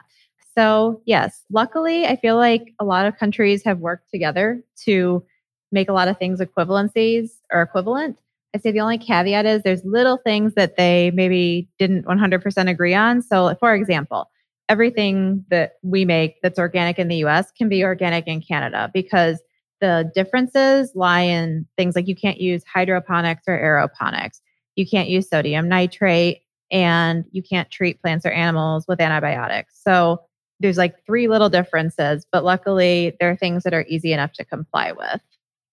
so 0.56 1.00
yes, 1.06 1.44
luckily, 1.50 2.06
I 2.06 2.16
feel 2.16 2.36
like 2.36 2.72
a 2.80 2.84
lot 2.84 3.06
of 3.06 3.16
countries 3.16 3.62
have 3.64 3.78
worked 3.80 4.10
together 4.10 4.62
to 4.84 5.24
make 5.72 5.88
a 5.88 5.92
lot 5.92 6.08
of 6.08 6.18
things 6.18 6.40
equivalencies 6.40 7.30
or 7.52 7.62
equivalent. 7.62 8.16
I 8.54 8.58
say 8.58 8.70
the 8.70 8.80
only 8.80 8.98
caveat 8.98 9.46
is 9.46 9.62
there's 9.62 9.84
little 9.84 10.16
things 10.18 10.54
that 10.54 10.76
they 10.76 11.10
maybe 11.12 11.68
didn't 11.78 12.06
100% 12.06 12.68
agree 12.68 12.94
on. 12.94 13.22
So, 13.22 13.54
for 13.58 13.74
example, 13.74 14.30
everything 14.68 15.44
that 15.50 15.72
we 15.82 16.04
make 16.04 16.40
that's 16.42 16.58
organic 16.58 16.98
in 16.98 17.08
the 17.08 17.16
US 17.16 17.50
can 17.52 17.68
be 17.68 17.84
organic 17.84 18.26
in 18.26 18.40
Canada 18.40 18.90
because 18.94 19.40
The 19.80 20.10
differences 20.14 20.92
lie 20.94 21.22
in 21.22 21.66
things 21.76 21.94
like 21.96 22.06
you 22.08 22.14
can't 22.16 22.40
use 22.40 22.62
hydroponics 22.64 23.42
or 23.48 23.58
aeroponics. 23.58 24.40
You 24.76 24.86
can't 24.86 25.08
use 25.08 25.28
sodium 25.28 25.68
nitrate 25.68 26.38
and 26.74 27.24
you 27.30 27.40
can't 27.40 27.70
treat 27.70 28.02
plants 28.02 28.26
or 28.26 28.32
animals 28.32 28.84
with 28.88 29.00
antibiotics. 29.00 29.80
So 29.80 30.20
there's 30.58 30.76
like 30.76 30.96
three 31.06 31.28
little 31.28 31.48
differences, 31.48 32.26
but 32.32 32.44
luckily 32.44 33.16
there 33.20 33.30
are 33.30 33.36
things 33.36 33.62
that 33.62 33.72
are 33.72 33.84
easy 33.88 34.12
enough 34.12 34.32
to 34.32 34.44
comply 34.44 34.90
with. 34.92 35.20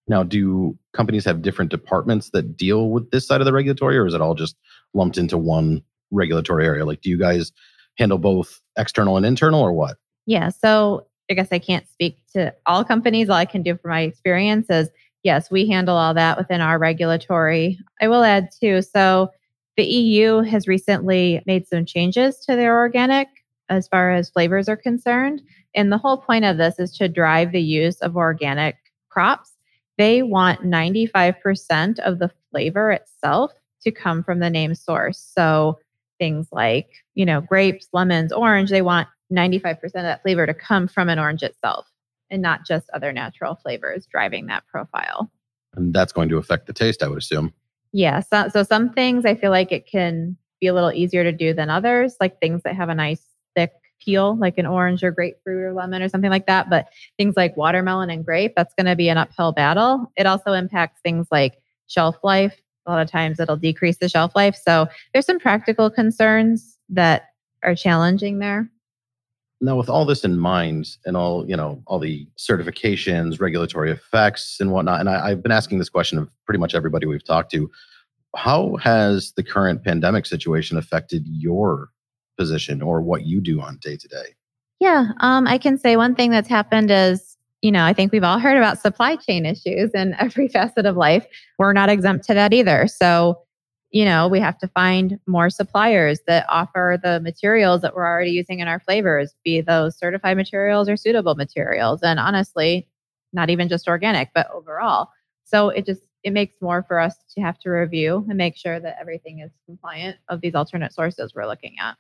Now, 0.08 0.22
do 0.22 0.77
companies 0.93 1.25
have 1.25 1.41
different 1.41 1.72
departments 1.72 2.29
that 2.34 2.55
deal 2.55 2.91
with 2.91 3.10
this 3.10 3.25
side 3.25 3.41
of 3.41 3.46
the 3.46 3.53
regulatory, 3.53 3.98
or 3.98 4.05
is 4.05 4.13
it 4.13 4.22
all 4.22 4.36
just 4.36 4.55
lumped 4.93 5.17
into 5.17 5.38
one 5.38 5.81
regulatory 6.12 6.65
area? 6.65 6.86
Like, 6.86 7.01
do 7.01 7.10
you 7.10 7.17
guys 7.17 7.51
handle 7.98 8.17
both 8.20 8.62
external 8.77 9.17
and 9.17 9.25
internal, 9.25 9.62
or 9.62 9.74
what? 9.74 9.98
Yeah. 10.27 10.50
So 10.50 11.08
I 11.31 11.34
guess 11.34 11.48
I 11.51 11.60
can't 11.60 11.88
speak 11.88 12.20
to 12.34 12.53
all 12.67 12.84
companies. 12.84 13.29
All 13.29 13.36
I 13.36 13.46
can 13.46 13.63
do 13.63 13.75
from 13.75 13.89
my 13.89 14.01
experience 14.01 14.70
is 14.70 14.89
yes, 15.24 15.50
we 15.50 15.67
handle 15.67 15.96
all 15.96 16.13
that 16.13 16.38
within 16.38 16.62
our 16.62 16.77
regulatory. 16.77 17.79
I 18.01 18.08
will 18.08 18.24
add 18.24 18.50
too. 18.60 18.81
So 18.81 19.31
the 19.78 19.86
EU 19.86 20.42
has 20.42 20.68
recently 20.68 21.42
made 21.46 21.68
some 21.68 21.86
changes 21.86 22.38
to 22.46 22.56
their 22.56 22.78
organic 22.78 23.28
as 23.70 23.88
far 23.88 24.12
as 24.12 24.30
flavors 24.30 24.68
are 24.68 24.75
concerned. 24.78 25.42
And 25.74 25.92
the 25.92 25.98
whole 25.98 26.18
point 26.18 26.46
of 26.46 26.58
this 26.58 26.78
is 26.78 26.92
to 26.98 27.08
drive 27.08 27.51
the 27.51 27.62
use 27.62 27.98
of 28.00 28.18
organic 28.18 28.75
crops. 29.10 29.54
They 29.98 30.24
want 30.24 30.62
95% 30.62 32.00
of 32.00 32.20
the 32.20 32.32
flavor 32.51 32.92
itself 32.92 33.54
to 33.84 33.92
come 33.92 34.24
from 34.24 34.40
the 34.40 34.50
name 34.50 34.75
source. 34.75 35.20
So 35.20 35.80
things 36.20 36.48
like, 36.51 36.90
you 37.16 37.25
know, 37.25 37.42
grapes, 37.42 37.88
lemons, 37.94 38.32
orange, 38.32 38.70
they 38.70 38.82
want 38.82 39.08
95% 39.32 39.82
of 39.84 39.92
that 39.94 40.22
flavor 40.22 40.46
to 40.46 40.54
come 40.54 40.88
from 40.88 41.10
an 41.10 41.18
orange 41.18 41.44
itself 41.44 41.88
and 42.30 42.42
not 42.42 42.66
just 42.66 42.90
other 42.92 43.12
natural 43.12 43.56
flavors 43.56 44.06
driving 44.06 44.48
that 44.48 44.68
profile. 44.68 45.32
And 45.75 45.94
that's 45.94 46.12
going 46.12 46.30
to 46.30 46.38
affect 46.38 46.68
the 46.68 46.74
taste, 46.74 47.01
I 47.01 47.08
would 47.08 47.18
assume. 47.18 47.54
Yeah. 47.93 48.21
So, 48.21 48.48
so 48.50 48.63
some 48.63 48.91
things 48.91 49.25
I 49.25 49.36
feel 49.36 49.51
like 49.51 49.71
it 49.71 49.86
can 49.86 50.38
be 50.60 50.67
a 50.67 50.74
little 50.74 50.91
easier 50.91 51.24
to 51.24 51.31
do 51.31 51.53
than 51.53 51.69
others, 51.69 52.15
like 52.21 52.39
things 52.39 52.62
that 52.63 52.75
have 52.75 52.89
a 52.89 52.95
nice 52.95 53.21
thick 53.55 53.71
peel, 54.00 54.38
like 54.38 54.57
an 54.57 54.65
orange 54.65 55.03
or 55.03 55.12
grapefruit 55.12 55.63
or 55.63 55.74
lemon 55.74 56.01
or 56.01 56.10
something 56.10 56.29
like 56.29 56.48
that. 56.48 56.69
But 56.69 56.88
things 57.17 57.36
like 57.36 57.55
watermelon 57.57 58.10
and 58.10 58.25
grape, 58.25 58.53
that's 58.55 58.74
going 58.74 58.86
to 58.88 58.95
be 58.95 59.10
an 59.10 59.17
uphill 59.17 59.51
battle. 59.51 60.12
It 60.15 60.25
also 60.25 60.53
impacts 60.53 61.01
things 61.01 61.27
like 61.31 61.57
shelf 61.88 62.17
life. 62.24 62.62
A 62.86 62.91
lot 62.91 63.01
of 63.01 63.12
times 63.12 63.39
it'll 63.39 63.57
decrease 63.57 63.98
the 63.98 64.10
shelf 64.10 64.36
life. 64.36 64.55
So 64.55 64.88
there's 65.13 65.25
some 65.25 65.39
practical 65.39 65.89
concerns 65.89 66.77
that 66.89 67.25
are 67.63 67.75
challenging 67.75 68.39
there. 68.39 68.69
Now, 69.63 69.77
with 69.77 69.89
all 69.89 70.06
this 70.06 70.24
in 70.24 70.39
mind 70.39 70.98
and 71.06 71.15
all, 71.15 71.48
you 71.48 71.56
know, 71.56 71.84
all 71.86 72.00
the 72.00 72.27
certifications, 72.38 73.39
regulatory 73.39 73.91
effects 73.91 74.58
and 74.60 74.72
whatnot, 74.72 75.00
and 75.00 75.10
I, 75.10 75.30
I've 75.30 75.44
been 75.44 75.51
asking 75.51 75.77
this 75.77 75.89
question 75.89 76.18
of 76.18 76.30
pretty 76.46 76.58
much 76.58 76.74
everybody 76.74 77.06
we've 77.06 77.24
talked 77.24 77.51
to, 77.51 77.70
how 78.36 78.77
has 78.77 79.34
the 79.36 79.44
current 79.44 79.84
pandemic 79.84 80.25
situation 80.25 80.77
affected 80.77 81.24
your 81.27 81.89
position 82.39 82.82
or 82.82 83.01
what 83.01 83.25
you 83.25 83.39
do 83.39 83.62
on 83.62 83.77
day 83.82 83.98
to 83.98 84.08
day? 84.08 84.36
Yeah, 84.80 85.10
um, 85.20 85.48
I 85.48 85.60
can 85.60 85.77
say 85.77 85.96
one 85.96 86.15
thing 86.15 86.32
that's 86.32 86.50
happened 86.50 86.89
is, 86.89 87.38
you 87.62 87.72
know, 87.72 87.86
I 87.86 87.94
think 87.94 88.12
we've 88.12 88.24
all 88.24 88.39
heard 88.39 88.58
about 88.58 88.80
supply 88.80 89.15
chain 89.15 89.46
issues 89.46 89.91
in 89.94 90.15
every 90.20 90.48
facet 90.48 90.88
of 90.88 90.98
life. 90.98 91.25
We're 91.60 91.74
not 91.74 91.89
exempt 91.89 92.25
to 92.27 92.34
that 92.34 92.51
either. 92.51 92.88
So 92.88 93.39
you 93.91 94.05
know, 94.05 94.27
we 94.29 94.39
have 94.39 94.57
to 94.60 94.67
find 94.69 95.19
more 95.27 95.50
suppliers 95.50 96.21
that 96.25 96.45
offer 96.48 96.98
the 97.03 97.19
materials 97.19 97.81
that 97.81 97.93
we're 97.93 98.07
already 98.07 98.31
using 98.31 98.60
in 98.60 98.67
our 98.67 98.79
flavors, 98.79 99.36
be 99.43 99.60
those 99.60 99.98
certified 99.98 100.38
materials 100.38 100.88
or 100.88 100.95
suitable 100.95 101.36
materials. 101.36 102.01
And 102.01 102.19
honestly, 102.19 102.88
not 103.33 103.50
even 103.50 103.67
just 103.67 103.88
organic, 103.89 104.29
but 104.33 104.50
overall. 104.51 105.10
So 105.43 105.69
it 105.69 105.86
just 105.86 106.01
it 106.24 106.31
makes 106.31 106.55
more 106.62 106.83
for 106.83 107.00
us 107.00 107.15
to 107.36 107.41
have 107.41 107.57
to 107.60 107.69
review 107.69 108.25
and 108.29 108.38
make 108.38 108.55
sure 108.55 108.79
that 108.79 108.98
everything 109.01 109.39
is 109.39 109.51
compliant 109.65 110.17
of 110.29 110.39
these 110.39 110.55
alternate 110.55 110.93
sources 110.93 111.33
we're 111.36 111.48
looking 111.48 111.75
at. 111.79 111.98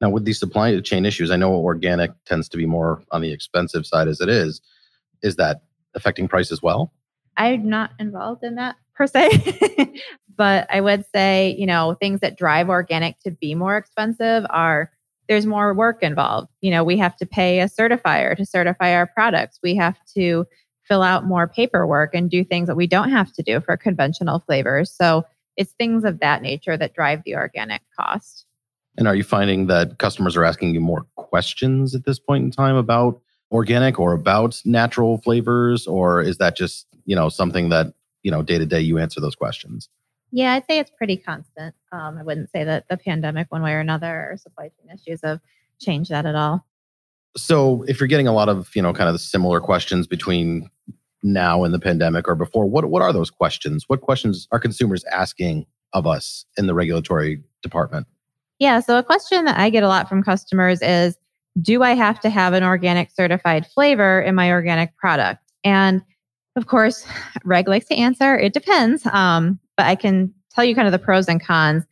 Now, 0.00 0.08
with 0.10 0.24
these 0.24 0.38
supply 0.38 0.78
chain 0.80 1.04
issues, 1.04 1.30
I 1.30 1.36
know 1.36 1.52
organic 1.52 2.12
tends 2.24 2.48
to 2.50 2.56
be 2.56 2.66
more 2.66 3.02
on 3.10 3.20
the 3.20 3.32
expensive 3.32 3.84
side 3.84 4.08
as 4.08 4.20
it 4.20 4.28
is. 4.28 4.60
Is 5.22 5.36
that 5.36 5.62
affecting 5.94 6.28
price 6.28 6.50
as 6.50 6.62
well? 6.62 6.92
I'm 7.36 7.68
not 7.68 7.90
involved 7.98 8.42
in 8.42 8.54
that 8.56 8.76
per 8.94 9.06
se. 9.06 9.28
but 10.38 10.66
I 10.72 10.80
would 10.80 11.04
say, 11.12 11.56
you 11.58 11.66
know, 11.66 11.94
things 12.00 12.20
that 12.20 12.38
drive 12.38 12.70
organic 12.70 13.18
to 13.20 13.32
be 13.32 13.56
more 13.56 13.76
expensive 13.76 14.46
are 14.48 14.90
there's 15.28 15.44
more 15.44 15.74
work 15.74 16.02
involved. 16.02 16.48
You 16.62 16.70
know, 16.70 16.84
we 16.84 16.96
have 16.96 17.16
to 17.16 17.26
pay 17.26 17.60
a 17.60 17.66
certifier 17.66 18.36
to 18.36 18.46
certify 18.46 18.94
our 18.94 19.06
products. 19.06 19.58
We 19.62 19.74
have 19.74 19.98
to 20.14 20.46
fill 20.84 21.02
out 21.02 21.26
more 21.26 21.48
paperwork 21.48 22.14
and 22.14 22.30
do 22.30 22.44
things 22.44 22.68
that 22.68 22.76
we 22.76 22.86
don't 22.86 23.10
have 23.10 23.32
to 23.34 23.42
do 23.42 23.60
for 23.60 23.76
conventional 23.76 24.38
flavors. 24.38 24.90
So 24.90 25.26
it's 25.56 25.72
things 25.72 26.04
of 26.04 26.20
that 26.20 26.40
nature 26.40 26.76
that 26.78 26.94
drive 26.94 27.22
the 27.24 27.34
organic 27.34 27.82
cost. 27.98 28.46
And 28.96 29.06
are 29.06 29.14
you 29.14 29.24
finding 29.24 29.66
that 29.66 29.98
customers 29.98 30.36
are 30.36 30.44
asking 30.44 30.72
you 30.72 30.80
more 30.80 31.04
questions 31.16 31.94
at 31.94 32.04
this 32.04 32.18
point 32.18 32.44
in 32.44 32.50
time 32.52 32.76
about 32.76 33.20
organic 33.50 33.98
or 33.98 34.12
about 34.12 34.62
natural 34.64 35.18
flavors 35.18 35.86
or 35.86 36.22
is 36.22 36.38
that 36.38 36.56
just, 36.56 36.86
you 37.04 37.16
know, 37.16 37.28
something 37.28 37.68
that 37.70 37.92
you 38.22 38.30
know 38.30 38.42
day 38.42 38.58
to 38.58 38.66
day 38.66 38.80
you 38.80 38.98
answer 38.98 39.20
those 39.20 39.36
questions 39.36 39.88
yeah 40.30 40.54
i'd 40.54 40.64
say 40.66 40.78
it's 40.78 40.90
pretty 40.90 41.16
constant 41.16 41.74
um, 41.92 42.18
i 42.18 42.22
wouldn't 42.22 42.50
say 42.50 42.64
that 42.64 42.84
the 42.88 42.96
pandemic 42.96 43.46
one 43.50 43.62
way 43.62 43.72
or 43.72 43.80
another 43.80 44.28
or 44.30 44.36
supply 44.36 44.64
chain 44.64 44.94
issues 44.94 45.20
have 45.22 45.40
changed 45.80 46.10
that 46.10 46.26
at 46.26 46.34
all 46.34 46.66
so 47.36 47.84
if 47.86 48.00
you're 48.00 48.08
getting 48.08 48.28
a 48.28 48.32
lot 48.32 48.48
of 48.48 48.74
you 48.74 48.82
know 48.82 48.92
kind 48.92 49.08
of 49.08 49.14
the 49.14 49.18
similar 49.18 49.60
questions 49.60 50.06
between 50.06 50.68
now 51.22 51.64
and 51.64 51.74
the 51.74 51.78
pandemic 51.78 52.28
or 52.28 52.34
before 52.34 52.66
what 52.66 52.86
what 52.86 53.02
are 53.02 53.12
those 53.12 53.30
questions 53.30 53.84
what 53.88 54.00
questions 54.00 54.46
are 54.52 54.60
consumers 54.60 55.04
asking 55.04 55.66
of 55.92 56.06
us 56.06 56.44
in 56.56 56.66
the 56.66 56.74
regulatory 56.74 57.42
department 57.62 58.06
yeah 58.58 58.80
so 58.80 58.98
a 58.98 59.02
question 59.02 59.44
that 59.44 59.58
i 59.58 59.70
get 59.70 59.82
a 59.82 59.88
lot 59.88 60.08
from 60.08 60.22
customers 60.22 60.80
is 60.82 61.16
do 61.60 61.82
i 61.82 61.92
have 61.92 62.20
to 62.20 62.30
have 62.30 62.52
an 62.52 62.62
organic 62.62 63.10
certified 63.10 63.66
flavor 63.66 64.20
in 64.20 64.34
my 64.34 64.50
organic 64.50 64.96
product 64.96 65.42
and 65.64 66.02
of 66.58 66.66
course, 66.66 67.06
Reg 67.44 67.68
likes 67.68 67.86
to 67.86 67.94
answer. 67.94 68.36
It 68.36 68.52
depends. 68.52 69.06
Um, 69.06 69.58
but 69.78 69.86
I 69.86 69.94
can 69.94 70.34
tell 70.50 70.64
you 70.64 70.74
kind 70.74 70.86
of 70.86 70.92
the 70.92 70.98
pros 70.98 71.28
and 71.28 71.42
cons. 71.42 71.84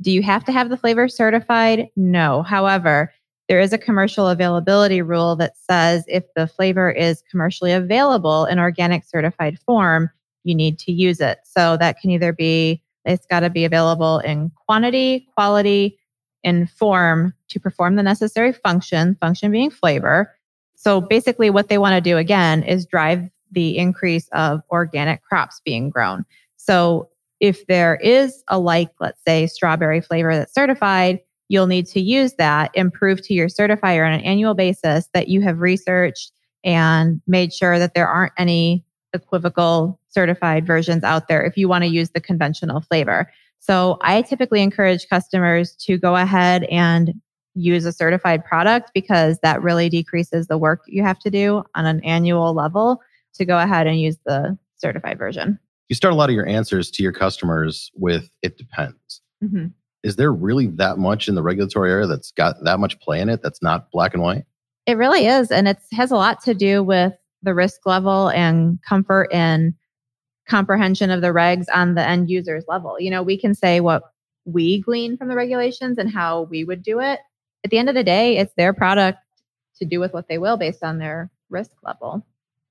Do 0.00 0.10
you 0.10 0.22
have 0.22 0.44
to 0.46 0.52
have 0.52 0.70
the 0.70 0.76
flavor 0.76 1.06
certified? 1.06 1.86
No. 1.94 2.42
However, 2.42 3.12
there 3.48 3.60
is 3.60 3.72
a 3.72 3.78
commercial 3.78 4.26
availability 4.26 5.02
rule 5.02 5.36
that 5.36 5.56
says 5.56 6.04
if 6.08 6.24
the 6.34 6.48
flavor 6.48 6.90
is 6.90 7.22
commercially 7.30 7.72
available 7.72 8.46
in 8.46 8.58
organic 8.58 9.04
certified 9.04 9.58
form, 9.60 10.10
you 10.42 10.54
need 10.54 10.78
to 10.80 10.92
use 10.92 11.20
it. 11.20 11.38
So 11.44 11.76
that 11.76 12.00
can 12.00 12.10
either 12.10 12.32
be, 12.32 12.82
it's 13.04 13.26
got 13.26 13.40
to 13.40 13.50
be 13.50 13.64
available 13.64 14.18
in 14.20 14.50
quantity, 14.66 15.28
quality, 15.34 15.98
and 16.42 16.70
form 16.70 17.34
to 17.48 17.60
perform 17.60 17.96
the 17.96 18.02
necessary 18.02 18.52
function, 18.52 19.16
function 19.20 19.52
being 19.52 19.70
flavor. 19.70 20.34
So 20.74 21.00
basically, 21.00 21.50
what 21.50 21.68
they 21.68 21.78
want 21.78 21.94
to 21.94 22.00
do 22.00 22.16
again 22.16 22.62
is 22.62 22.86
drive 22.86 23.28
the 23.52 23.76
increase 23.78 24.28
of 24.32 24.62
organic 24.70 25.22
crops 25.22 25.60
being 25.64 25.90
grown. 25.90 26.24
So 26.56 27.08
if 27.40 27.66
there 27.66 27.96
is 27.96 28.42
a 28.48 28.58
like, 28.58 28.90
let's 29.00 29.20
say, 29.26 29.46
strawberry 29.46 30.00
flavor 30.00 30.34
that's 30.34 30.54
certified, 30.54 31.20
you'll 31.48 31.66
need 31.66 31.86
to 31.86 32.00
use 32.00 32.34
that 32.34 32.70
and 32.74 32.92
prove 32.92 33.22
to 33.22 33.34
your 33.34 33.48
certifier 33.48 34.06
on 34.06 34.12
an 34.12 34.20
annual 34.20 34.54
basis 34.54 35.08
that 35.14 35.28
you 35.28 35.40
have 35.42 35.60
researched 35.60 36.32
and 36.64 37.20
made 37.26 37.52
sure 37.52 37.78
that 37.78 37.94
there 37.94 38.08
aren't 38.08 38.32
any 38.36 38.84
equivocal 39.12 40.00
certified 40.08 40.66
versions 40.66 41.04
out 41.04 41.28
there 41.28 41.44
if 41.44 41.56
you 41.56 41.68
want 41.68 41.84
to 41.84 41.90
use 41.90 42.10
the 42.10 42.20
conventional 42.20 42.80
flavor. 42.80 43.30
So 43.60 43.98
I 44.00 44.22
typically 44.22 44.62
encourage 44.62 45.08
customers 45.08 45.74
to 45.80 45.98
go 45.98 46.16
ahead 46.16 46.64
and 46.64 47.14
use 47.54 47.84
a 47.84 47.92
certified 47.92 48.44
product 48.44 48.90
because 48.94 49.38
that 49.42 49.62
really 49.62 49.88
decreases 49.88 50.46
the 50.46 50.58
work 50.58 50.82
you 50.86 51.02
have 51.02 51.18
to 51.20 51.30
do 51.30 51.64
on 51.74 51.86
an 51.86 52.04
annual 52.04 52.52
level 52.52 53.00
to 53.34 53.44
go 53.44 53.58
ahead 53.58 53.86
and 53.86 54.00
use 54.00 54.18
the 54.26 54.58
certified 54.76 55.18
version. 55.18 55.58
You 55.88 55.96
start 55.96 56.12
a 56.12 56.16
lot 56.16 56.28
of 56.28 56.34
your 56.34 56.46
answers 56.46 56.90
to 56.92 57.02
your 57.02 57.12
customers 57.12 57.90
with 57.94 58.30
it 58.42 58.58
depends. 58.58 59.20
Mm-hmm. 59.42 59.66
Is 60.02 60.16
there 60.16 60.32
really 60.32 60.68
that 60.68 60.98
much 60.98 61.28
in 61.28 61.34
the 61.34 61.42
regulatory 61.42 61.90
area 61.90 62.06
that's 62.06 62.30
got 62.32 62.56
that 62.64 62.78
much 62.78 62.98
play 63.00 63.20
in 63.20 63.28
it 63.28 63.42
that's 63.42 63.62
not 63.62 63.90
black 63.90 64.14
and 64.14 64.22
white? 64.22 64.44
It 64.86 64.96
really 64.96 65.26
is. 65.26 65.50
And 65.50 65.66
it 65.66 65.78
has 65.92 66.10
a 66.10 66.16
lot 66.16 66.42
to 66.44 66.54
do 66.54 66.82
with 66.82 67.12
the 67.42 67.54
risk 67.54 67.86
level 67.86 68.28
and 68.30 68.80
comfort 68.82 69.28
and 69.32 69.74
comprehension 70.48 71.10
of 71.10 71.22
the 71.22 71.28
regs 71.28 71.66
on 71.74 71.94
the 71.94 72.06
end 72.06 72.30
user's 72.30 72.64
level. 72.68 73.00
You 73.00 73.10
know, 73.10 73.22
we 73.22 73.36
can 73.36 73.54
say 73.54 73.80
what 73.80 74.02
we 74.44 74.80
glean 74.80 75.16
from 75.16 75.28
the 75.28 75.34
regulations 75.34 75.98
and 75.98 76.10
how 76.10 76.42
we 76.42 76.64
would 76.64 76.82
do 76.82 77.00
it. 77.00 77.18
At 77.64 77.70
the 77.70 77.78
end 77.78 77.88
of 77.88 77.96
the 77.96 78.04
day, 78.04 78.36
it's 78.36 78.54
their 78.56 78.72
product 78.72 79.18
to 79.78 79.84
do 79.84 79.98
with 79.98 80.12
what 80.12 80.28
they 80.28 80.38
will 80.38 80.56
based 80.56 80.84
on 80.84 80.98
their 80.98 81.30
risk 81.50 81.72
level. 81.82 82.24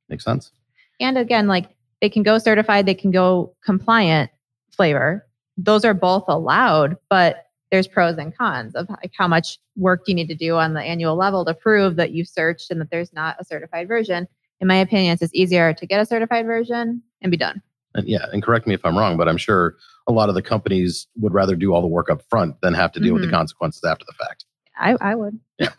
Makes 0.08 0.24
sense. 0.24 0.52
And 1.00 1.18
again, 1.18 1.48
like 1.48 1.75
they 2.02 2.10
can 2.10 2.24
go 2.24 2.38
certified, 2.38 2.86
they 2.86 2.94
can 2.96 3.12
go 3.12 3.56
compliant 3.64 4.32
flavor. 4.72 5.26
Those 5.58 5.86
are 5.86 5.94
both 5.94 6.26
allowed, 6.28 6.98
but 7.10 7.46
there's 7.72 7.88
pros 7.88 8.18
and 8.18 8.36
cons 8.38 8.76
of 8.76 8.90
like 8.90 9.12
how 9.18 9.28
much 9.28 9.58
work 9.76 10.04
you 10.08 10.14
need 10.14 10.28
to 10.28 10.36
do 10.36 10.56
on 10.56 10.74
the 10.74 10.82
annual 10.82 11.16
level 11.16 11.44
to 11.46 11.54
prove 11.54 11.96
that 11.96 12.12
you've 12.12 12.28
searched 12.28 12.70
and 12.72 12.80
that 12.80 12.90
there's 12.92 13.12
not 13.14 13.36
a 13.40 13.46
certified 13.46 13.88
version. 13.88 14.28
in 14.62 14.68
my 14.68 14.76
opinion, 14.76 15.14
it's 15.14 15.20
just 15.22 15.36
easier 15.36 15.74
to 15.74 15.86
get 15.86 16.00
a 16.00 16.06
certified 16.06 16.46
version 16.46 17.02
and 17.22 17.32
be 17.32 17.38
done. 17.38 17.62
And 17.94 18.08
yeah, 18.08 18.26
and 18.32 18.44
correct 18.44 18.68
me 18.68 18.74
if 18.74 18.86
I'm 18.86 18.98
wrong, 18.98 19.18
but 19.18 19.28
I'm 19.28 19.38
sure 19.38 19.76
a 20.08 20.12
lot 20.12 20.30
of 20.30 20.36
the 20.36 20.42
companies 20.42 21.08
would 21.18 21.34
rather 21.34 21.56
do 21.56 21.74
all 21.74 21.82
the 21.82 21.88
work 21.88 22.10
up 22.10 22.22
front 22.30 22.60
than 22.62 22.74
have 22.74 22.92
to 22.94 23.00
deal 23.00 23.14
with 23.14 23.24
the 23.24 23.28
Mhm. 23.28 23.32
consequences 23.32 23.84
after 23.84 24.06
the 24.06 24.14
fact. 24.14 24.46
I, 24.78 24.96
I 25.02 25.16
would. 25.16 25.40
Yeah, 25.60 25.70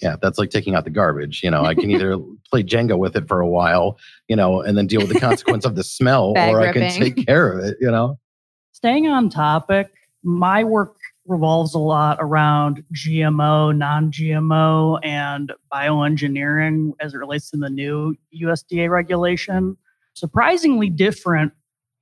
that's 0.00 0.38
like 0.38 0.50
taking 0.50 0.74
out 0.74 0.84
the 0.84 0.90
garbage. 0.90 1.42
You 1.42 1.50
know, 1.50 1.64
I 1.64 1.74
can 1.74 1.90
either 1.90 2.18
play 2.50 2.62
Jenga 2.62 2.98
with 2.98 3.16
it 3.16 3.28
for 3.28 3.40
a 3.40 3.48
while, 3.48 3.98
you 4.28 4.36
know, 4.36 4.60
and 4.62 4.76
then 4.76 4.86
deal 4.86 5.00
with 5.00 5.12
the 5.12 5.20
consequence 5.20 5.64
of 5.64 5.74
the 5.74 5.84
smell, 5.84 6.34
Bag 6.34 6.54
or 6.54 6.60
I 6.60 6.72
can 6.72 6.90
take 6.90 7.26
care 7.26 7.52
of 7.52 7.64
it, 7.64 7.76
you 7.80 7.90
know. 7.90 8.18
Staying 8.72 9.08
on 9.08 9.28
topic, 9.28 9.90
my 10.22 10.62
work 10.64 10.96
revolves 11.26 11.74
a 11.74 11.78
lot 11.78 12.18
around 12.20 12.82
GMO, 12.94 13.76
non 13.76 14.10
GMO, 14.10 14.98
and 15.04 15.52
bioengineering 15.72 16.92
as 17.00 17.14
it 17.14 17.18
relates 17.18 17.50
to 17.50 17.56
the 17.56 17.70
new 17.70 18.14
USDA 18.34 18.90
regulation. 18.90 19.76
Surprisingly 20.14 20.90
different 20.90 21.52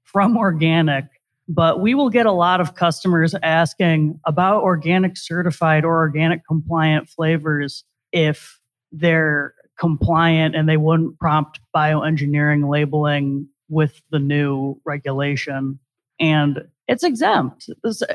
from 0.04 0.38
organic, 0.38 1.04
but 1.48 1.80
we 1.80 1.94
will 1.94 2.10
get 2.10 2.26
a 2.26 2.32
lot 2.32 2.60
of 2.60 2.74
customers 2.74 3.34
asking 3.42 4.18
about 4.24 4.62
organic 4.62 5.16
certified 5.16 5.84
or 5.84 5.96
organic 5.96 6.46
compliant 6.46 7.08
flavors 7.08 7.84
if 8.12 8.58
they're 8.92 9.54
compliant 9.78 10.56
and 10.56 10.68
they 10.68 10.76
wouldn't 10.76 11.18
prompt 11.18 11.60
bioengineering 11.74 12.68
labeling 12.68 13.48
with 13.68 14.00
the 14.10 14.18
new 14.18 14.80
regulation 14.84 15.78
and 16.18 16.66
it's 16.88 17.02
exempt. 17.02 17.68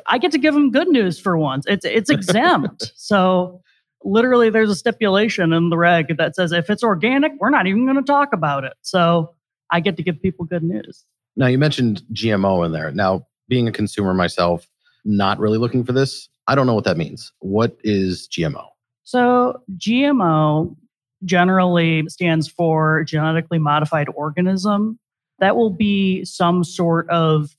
I 0.07 0.17
get 0.17 0.31
to 0.31 0.37
give 0.37 0.53
them 0.53 0.71
good 0.71 0.87
news 0.87 1.19
for 1.19 1.37
once. 1.37 1.65
It's 1.67 1.85
it's 1.85 2.09
exempt. 2.09 2.91
so 2.95 3.61
literally, 4.03 4.49
there's 4.49 4.69
a 4.69 4.75
stipulation 4.75 5.53
in 5.53 5.69
the 5.69 5.77
reg 5.77 6.17
that 6.17 6.35
says 6.35 6.51
if 6.51 6.69
it's 6.69 6.83
organic, 6.83 7.33
we're 7.39 7.49
not 7.49 7.67
even 7.67 7.85
going 7.85 7.97
to 7.97 8.03
talk 8.03 8.33
about 8.33 8.63
it. 8.63 8.73
So 8.81 9.35
I 9.71 9.79
get 9.79 9.97
to 9.97 10.03
give 10.03 10.21
people 10.21 10.45
good 10.45 10.63
news. 10.63 11.05
Now, 11.35 11.47
you 11.47 11.57
mentioned 11.57 12.03
GMO 12.13 12.65
in 12.65 12.71
there. 12.71 12.91
Now, 12.91 13.27
being 13.47 13.67
a 13.67 13.71
consumer 13.71 14.13
myself, 14.13 14.67
not 15.05 15.39
really 15.39 15.57
looking 15.57 15.83
for 15.83 15.93
this, 15.93 16.29
I 16.47 16.55
don't 16.55 16.67
know 16.67 16.73
what 16.73 16.83
that 16.85 16.97
means. 16.97 17.31
What 17.39 17.77
is 17.83 18.27
GMO? 18.27 18.67
So 19.03 19.61
GMO 19.77 20.75
generally 21.23 22.03
stands 22.07 22.47
for 22.47 23.03
genetically 23.03 23.59
modified 23.59 24.07
organism. 24.15 24.99
That 25.39 25.55
will 25.55 25.69
be 25.69 26.25
some 26.25 26.63
sort 26.63 27.09
of 27.09 27.55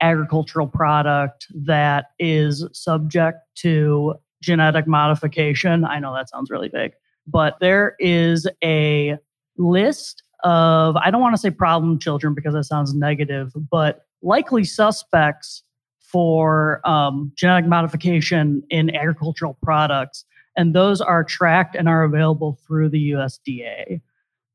agricultural 0.00 0.66
product 0.66 1.46
that 1.54 2.06
is 2.18 2.66
subject 2.72 3.38
to 3.56 4.14
genetic 4.42 4.86
modification. 4.86 5.84
I 5.84 6.00
know 6.00 6.14
that 6.14 6.28
sounds 6.28 6.50
really 6.50 6.68
big, 6.68 6.92
but 7.26 7.58
there 7.60 7.94
is 7.98 8.46
a 8.64 9.18
list 9.56 10.22
of, 10.42 10.96
I 10.96 11.10
don't 11.10 11.20
want 11.20 11.34
to 11.34 11.40
say 11.40 11.50
problem 11.50 11.98
children 11.98 12.34
because 12.34 12.54
that 12.54 12.64
sounds 12.64 12.94
negative, 12.94 13.52
but 13.70 14.06
likely 14.22 14.64
suspects 14.64 15.62
for 16.00 16.86
um, 16.86 17.32
genetic 17.36 17.66
modification 17.66 18.62
in 18.70 18.94
agricultural 18.94 19.56
products. 19.62 20.24
And 20.56 20.74
those 20.74 21.00
are 21.00 21.24
tracked 21.24 21.74
and 21.74 21.88
are 21.88 22.04
available 22.04 22.58
through 22.66 22.90
the 22.90 23.12
USDA. 23.12 24.02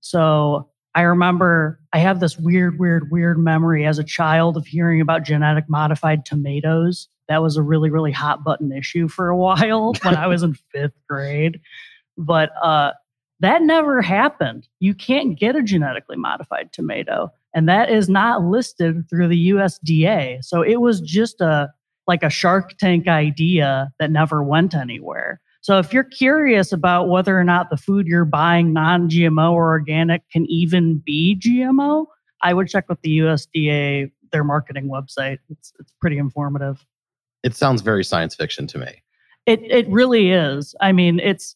So 0.01 0.69
I 0.93 1.01
remember 1.01 1.79
I 1.93 1.99
have 1.99 2.19
this 2.19 2.37
weird, 2.37 2.79
weird, 2.79 3.11
weird 3.11 3.39
memory 3.39 3.85
as 3.85 3.99
a 3.99 4.03
child 4.03 4.57
of 4.57 4.65
hearing 4.65 5.01
about 5.01 5.23
genetic 5.23 5.65
modified 5.67 6.25
tomatoes. 6.25 7.07
That 7.27 7.41
was 7.41 7.57
a 7.57 7.63
really, 7.63 7.89
really 7.89 8.11
hot 8.11 8.43
button 8.43 8.71
issue 8.71 9.07
for 9.07 9.29
a 9.29 9.37
while 9.37 9.93
when 10.03 10.15
I 10.15 10.27
was 10.27 10.43
in 10.43 10.53
fifth 10.71 10.99
grade. 11.09 11.59
But 12.17 12.51
uh, 12.61 12.93
that 13.39 13.61
never 13.61 14.01
happened. 14.01 14.67
You 14.79 14.93
can't 14.93 15.37
get 15.37 15.55
a 15.55 15.63
genetically 15.63 16.17
modified 16.17 16.73
tomato, 16.73 17.31
and 17.53 17.69
that 17.69 17.89
is 17.89 18.09
not 18.09 18.43
listed 18.43 19.09
through 19.09 19.27
the 19.27 19.49
USDA. 19.49 20.43
So 20.43 20.61
it 20.61 20.81
was 20.81 21.01
just 21.01 21.41
a 21.41 21.69
like 22.07 22.23
a 22.23 22.29
Shark 22.29 22.77
Tank 22.77 23.07
idea 23.07 23.91
that 23.99 24.11
never 24.11 24.41
went 24.41 24.73
anywhere. 24.73 25.41
So 25.61 25.77
if 25.79 25.91
you're 25.91 26.05
curious 26.05 26.71
about 26.71 27.09
whether 27.09 27.37
or 27.37 27.43
not 27.43 27.69
the 27.69 27.75
food 27.75 28.07
you're 28.07 28.23
buying 28.23 28.71
non-GMO 28.71 29.51
or 29.51 29.67
organic 29.67 30.21
can 30.29 30.45
even 30.45 30.99
be 31.05 31.37
GMO, 31.37 32.05
I 32.41 32.53
would 32.53 32.69
check 32.69 32.87
with 32.87 33.01
the 33.01 33.19
USDA 33.19 34.11
their 34.31 34.43
marketing 34.43 34.89
website. 34.89 35.39
It's 35.49 35.73
it's 35.79 35.93
pretty 35.99 36.17
informative. 36.17 36.85
It 37.43 37.55
sounds 37.55 37.81
very 37.81 38.03
science 38.03 38.35
fiction 38.35 38.67
to 38.67 38.77
me. 38.77 39.03
It 39.45 39.61
it 39.63 39.87
really 39.89 40.31
is. 40.31 40.75
I 40.81 40.91
mean, 40.91 41.19
it's 41.19 41.55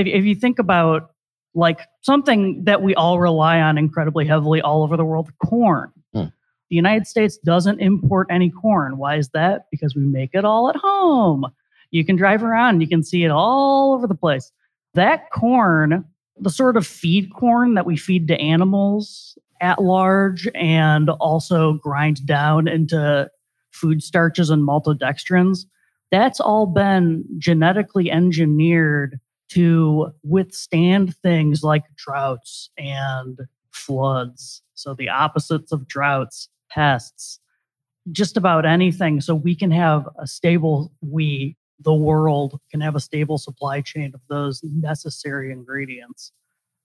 if 0.00 0.06
if 0.06 0.24
you 0.24 0.34
think 0.34 0.58
about 0.58 1.10
like 1.54 1.80
something 2.02 2.64
that 2.64 2.82
we 2.82 2.94
all 2.94 3.18
rely 3.18 3.60
on 3.60 3.76
incredibly 3.76 4.26
heavily 4.26 4.60
all 4.60 4.82
over 4.82 4.96
the 4.96 5.04
world, 5.04 5.30
corn. 5.44 5.92
Hmm. 6.14 6.26
The 6.70 6.76
United 6.76 7.06
States 7.06 7.38
doesn't 7.38 7.80
import 7.80 8.28
any 8.30 8.50
corn. 8.50 8.96
Why 8.98 9.16
is 9.16 9.30
that? 9.30 9.66
Because 9.70 9.94
we 9.96 10.02
make 10.02 10.30
it 10.32 10.44
all 10.44 10.68
at 10.68 10.76
home. 10.76 11.46
You 11.90 12.04
can 12.04 12.16
drive 12.16 12.42
around 12.44 12.80
you 12.80 12.88
can 12.88 13.02
see 13.02 13.24
it 13.24 13.30
all 13.30 13.94
over 13.94 14.06
the 14.06 14.14
place. 14.14 14.52
That 14.94 15.30
corn, 15.30 16.04
the 16.38 16.50
sort 16.50 16.76
of 16.76 16.86
feed 16.86 17.32
corn 17.34 17.74
that 17.74 17.86
we 17.86 17.96
feed 17.96 18.28
to 18.28 18.38
animals 18.38 19.36
at 19.60 19.82
large 19.82 20.48
and 20.54 21.10
also 21.10 21.74
grind 21.74 22.24
down 22.26 22.66
into 22.68 23.28
food 23.72 24.02
starches 24.02 24.50
and 24.50 24.66
maltodextrins, 24.66 25.66
that's 26.10 26.40
all 26.40 26.66
been 26.66 27.24
genetically 27.38 28.10
engineered 28.10 29.20
to 29.50 30.12
withstand 30.22 31.16
things 31.16 31.62
like 31.62 31.82
droughts 31.96 32.70
and 32.78 33.38
floods. 33.70 34.62
So, 34.74 34.94
the 34.94 35.08
opposites 35.08 35.72
of 35.72 35.86
droughts, 35.86 36.48
pests, 36.70 37.40
just 38.12 38.36
about 38.36 38.64
anything. 38.64 39.20
So, 39.20 39.34
we 39.34 39.54
can 39.54 39.70
have 39.70 40.08
a 40.18 40.26
stable, 40.26 40.92
we, 41.00 41.56
the 41.80 41.94
world, 41.94 42.60
can 42.70 42.80
have 42.80 42.94
a 42.94 43.00
stable 43.00 43.38
supply 43.38 43.80
chain 43.80 44.12
of 44.14 44.20
those 44.28 44.60
necessary 44.62 45.52
ingredients. 45.52 46.32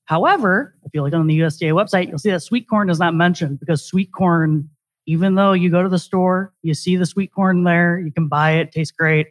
However, 0.06 0.76
if 0.84 0.92
you 0.94 1.04
look 1.04 1.14
on 1.14 1.28
the 1.28 1.40
USDA 1.40 1.74
website, 1.74 2.08
you'll 2.08 2.20
see 2.20 2.32
that 2.32 2.42
sweet 2.42 2.68
corn 2.70 2.90
is 2.90 3.00
not 3.00 3.16
mentioned 3.16 3.60
because 3.60 3.84
sweet 3.84 4.12
corn, 4.12 4.70
even 5.08 5.36
though 5.36 5.54
you 5.54 5.70
go 5.70 5.82
to 5.82 5.90
the 5.90 6.00
store, 6.00 6.54
you 6.62 6.74
see 6.74 6.96
the 6.96 7.08
sweet 7.08 7.32
corn 7.34 7.64
there, 7.64 8.00
you 8.00 8.12
can 8.12 8.28
buy 8.28 8.52
it, 8.54 8.72
tastes 8.72 8.96
great. 8.96 9.28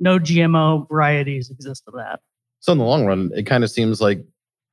No 0.00 0.18
GMO 0.18 0.88
varieties 0.88 1.50
exist 1.50 1.84
of 1.86 1.94
that. 1.94 2.20
So 2.60 2.72
in 2.72 2.78
the 2.78 2.84
long 2.84 3.06
run, 3.06 3.30
it 3.34 3.44
kind 3.44 3.64
of 3.64 3.70
seems 3.70 4.00
like 4.00 4.24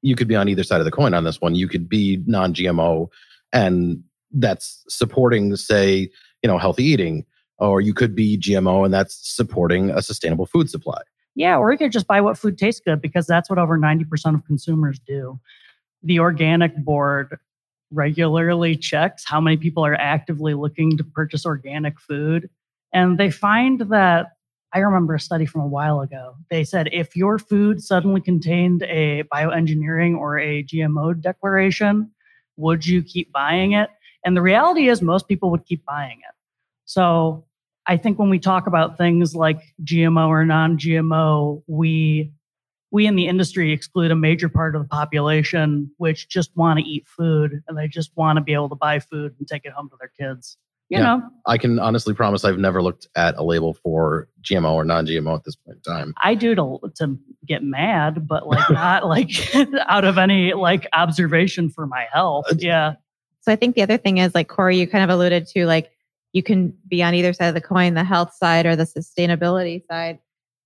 you 0.01 0.15
could 0.15 0.27
be 0.27 0.35
on 0.35 0.49
either 0.49 0.63
side 0.63 0.79
of 0.79 0.85
the 0.85 0.91
coin 0.91 1.13
on 1.13 1.23
this 1.23 1.39
one. 1.39 1.55
You 1.55 1.67
could 1.67 1.87
be 1.87 2.21
non-GMO, 2.25 3.07
and 3.51 4.03
that's 4.31 4.83
supporting, 4.89 5.55
say, 5.55 6.09
you 6.41 6.47
know, 6.47 6.57
healthy 6.57 6.83
eating, 6.83 7.25
or 7.57 7.81
you 7.81 7.93
could 7.93 8.15
be 8.15 8.37
GMO, 8.37 8.83
and 8.83 8.93
that's 8.93 9.15
supporting 9.15 9.91
a 9.91 10.01
sustainable 10.01 10.45
food 10.45 10.69
supply. 10.69 11.01
Yeah, 11.35 11.57
or 11.57 11.71
you 11.71 11.77
could 11.77 11.91
just 11.91 12.07
buy 12.07 12.21
what 12.21 12.37
food 12.37 12.57
tastes 12.57 12.81
good 12.83 13.01
because 13.01 13.25
that's 13.25 13.49
what 13.49 13.59
over 13.59 13.77
90% 13.77 14.35
of 14.35 14.45
consumers 14.45 14.99
do. 14.99 15.39
The 16.03 16.19
organic 16.19 16.75
board 16.75 17.37
regularly 17.91 18.75
checks 18.75 19.23
how 19.25 19.39
many 19.39 19.57
people 19.57 19.85
are 19.85 19.95
actively 19.95 20.53
looking 20.53 20.97
to 20.97 21.03
purchase 21.03 21.45
organic 21.45 21.99
food. 21.99 22.49
And 22.91 23.17
they 23.17 23.31
find 23.31 23.79
that 23.81 24.32
I 24.73 24.79
remember 24.79 25.13
a 25.13 25.19
study 25.19 25.45
from 25.45 25.61
a 25.61 25.67
while 25.67 26.01
ago. 26.01 26.35
They 26.49 26.63
said 26.63 26.89
if 26.91 27.15
your 27.15 27.37
food 27.37 27.81
suddenly 27.81 28.21
contained 28.21 28.81
a 28.83 29.23
bioengineering 29.31 30.17
or 30.17 30.39
a 30.39 30.63
GMO 30.63 31.21
declaration, 31.21 32.11
would 32.57 32.85
you 32.85 33.03
keep 33.03 33.31
buying 33.31 33.73
it? 33.73 33.89
And 34.25 34.35
the 34.35 34.41
reality 34.41 34.89
is, 34.89 35.01
most 35.01 35.27
people 35.27 35.51
would 35.51 35.65
keep 35.65 35.85
buying 35.85 36.19
it. 36.27 36.35
So 36.85 37.45
I 37.85 37.97
think 37.97 38.17
when 38.17 38.29
we 38.29 38.39
talk 38.39 38.65
about 38.65 38.97
things 38.97 39.35
like 39.35 39.61
GMO 39.83 40.27
or 40.27 40.45
non-GMO, 40.45 41.63
we 41.67 42.31
we 42.91 43.07
in 43.07 43.15
the 43.15 43.27
industry 43.27 43.73
exclude 43.73 44.11
a 44.11 44.15
major 44.15 44.47
part 44.47 44.75
of 44.75 44.83
the 44.83 44.87
population 44.87 45.89
which 45.97 46.29
just 46.29 46.55
want 46.55 46.77
to 46.77 46.85
eat 46.85 47.07
food 47.07 47.63
and 47.67 47.75
they 47.75 47.87
just 47.87 48.11
want 48.15 48.37
to 48.37 48.43
be 48.43 48.53
able 48.53 48.69
to 48.69 48.75
buy 48.75 48.99
food 48.99 49.33
and 49.39 49.47
take 49.47 49.65
it 49.65 49.73
home 49.73 49.89
to 49.89 49.95
their 49.99 50.11
kids. 50.19 50.57
You 50.89 50.99
Yeah. 50.99 51.03
know, 51.03 51.23
I 51.47 51.57
can 51.57 51.79
honestly 51.79 52.13
promise 52.13 52.43
I've 52.45 52.57
never 52.59 52.81
looked 52.83 53.07
at 53.15 53.35
a 53.37 53.43
label 53.43 53.73
for 53.73 54.27
GMO 54.41 54.73
or 54.73 54.83
non-GMO 54.85 55.35
at 55.35 55.43
this 55.43 55.55
point 55.55 55.77
in 55.85 55.93
time. 55.93 56.13
I 56.21 56.35
do 56.35 56.53
to 56.55 56.79
to 56.97 57.17
get 57.45 57.63
mad, 57.63 58.27
but 58.27 58.47
like 58.47 58.69
not 58.69 59.05
like 59.07 59.31
out 59.87 60.05
of 60.05 60.17
any 60.17 60.53
like 60.53 60.87
observation 60.93 61.69
for 61.69 61.87
my 61.87 62.05
health. 62.13 62.45
Uh, 62.51 62.55
yeah. 62.59 62.93
So 63.41 63.51
I 63.51 63.55
think 63.55 63.75
the 63.75 63.81
other 63.81 63.97
thing 63.97 64.19
is 64.19 64.35
like 64.35 64.47
Corey, 64.47 64.77
you 64.77 64.87
kind 64.87 65.03
of 65.03 65.09
alluded 65.09 65.47
to 65.47 65.65
like 65.65 65.89
you 66.33 66.43
can 66.43 66.73
be 66.87 67.01
on 67.03 67.13
either 67.13 67.33
side 67.33 67.47
of 67.47 67.53
the 67.55 67.61
coin, 67.61 67.93
the 67.93 68.03
health 68.03 68.33
side 68.35 68.65
or 68.65 68.75
the 68.75 68.85
sustainability 68.85 69.81
side. 69.89 70.19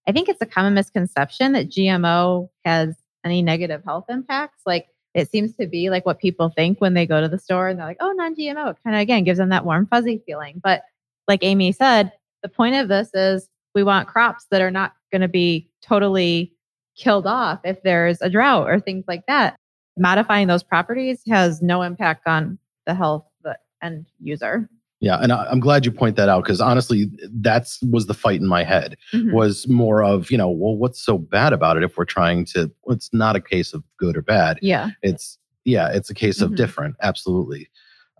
I 0.08 0.12
think 0.14 0.30
it's 0.30 0.42
a 0.42 0.46
common 0.46 0.74
misconception 0.74 1.52
that 1.54 1.70
GMO 1.70 2.48
has 2.66 2.96
any 3.26 3.42
negative 3.42 3.84
health 3.84 4.06
impacts. 4.10 4.62
Like 4.66 4.88
it 5.18 5.32
seems 5.32 5.56
to 5.56 5.66
be 5.66 5.90
like 5.90 6.06
what 6.06 6.20
people 6.20 6.50
think 6.50 6.80
when 6.80 6.94
they 6.94 7.08
go 7.08 7.20
to 7.20 7.28
the 7.28 7.40
store 7.40 7.68
and 7.68 7.80
they're 7.80 7.88
like, 7.88 7.98
oh, 8.00 8.12
non 8.12 8.36
GMO. 8.36 8.70
It 8.70 8.78
kind 8.84 8.96
of 8.96 9.02
again 9.02 9.24
gives 9.24 9.40
them 9.40 9.50
that 9.50 9.66
warm, 9.66 9.88
fuzzy 9.88 10.22
feeling. 10.28 10.62
But 10.64 10.84
like 11.28 11.44
Amy 11.44 11.72
said, 11.72 12.12
the 12.44 12.50
point 12.50 12.76
of 12.76 12.88
this 12.88 13.10
is 13.16 13.50
we 13.74 13.82
want 13.82 14.08
crops 14.08 14.46
that 14.52 14.62
are 14.62 14.70
not 14.70 14.94
going 15.12 15.24
to 15.24 15.28
be 15.28 15.68
totally 15.82 16.54
killed 16.96 17.26
off 17.26 17.60
if 17.64 17.82
there's 17.82 18.22
a 18.22 18.30
drought 18.30 18.70
or 18.70 18.80
things 18.80 19.06
like 19.08 19.26
that. 19.26 19.58
modifying 19.98 20.48
those 20.48 20.62
properties 20.62 21.24
has 21.28 21.64
no 21.64 21.82
impact 21.82 22.28
on 22.28 22.60
the 22.86 22.94
health 22.94 23.26
of 23.26 23.52
the 23.52 23.58
end 23.86 24.06
user. 24.20 24.70
Yeah, 25.00 25.18
and 25.22 25.32
I, 25.32 25.52
am 25.52 25.60
glad 25.60 25.86
you 25.86 25.92
point 25.92 26.16
that 26.16 26.28
out 26.28 26.44
because 26.44 26.60
honestly, 26.60 27.10
that's 27.32 27.80
was 27.84 28.08
the 28.08 28.14
fight 28.16 28.40
in 28.40 28.48
my 28.48 28.64
head. 28.64 28.98
Mhm. 29.14 29.32
Was 29.34 29.68
more 29.68 30.04
of 30.04 30.32
you 30.32 30.38
know, 30.38 30.50
well, 30.50 30.76
what's 30.76 31.00
so 31.00 31.18
bad 31.20 31.54
about 31.54 31.78
it 31.78 31.84
if 31.84 31.98
we're 31.98 32.06
trying 32.06 32.46
to? 32.46 32.72
well, 32.84 32.96
It's 32.96 33.14
not 33.14 33.36
a 33.36 33.42
case 33.42 33.74
of 33.74 33.84
good 33.98 34.18
or 34.18 34.22
bad. 34.24 34.58
Yeah. 34.62 34.90
It's 35.04 35.38
yeah, 35.66 35.90
it's 35.90 36.10
a 36.10 36.14
case 36.16 36.42
of 36.42 36.52
Mhm. 36.52 36.56
different. 36.56 36.96
Absolutely. 37.04 37.70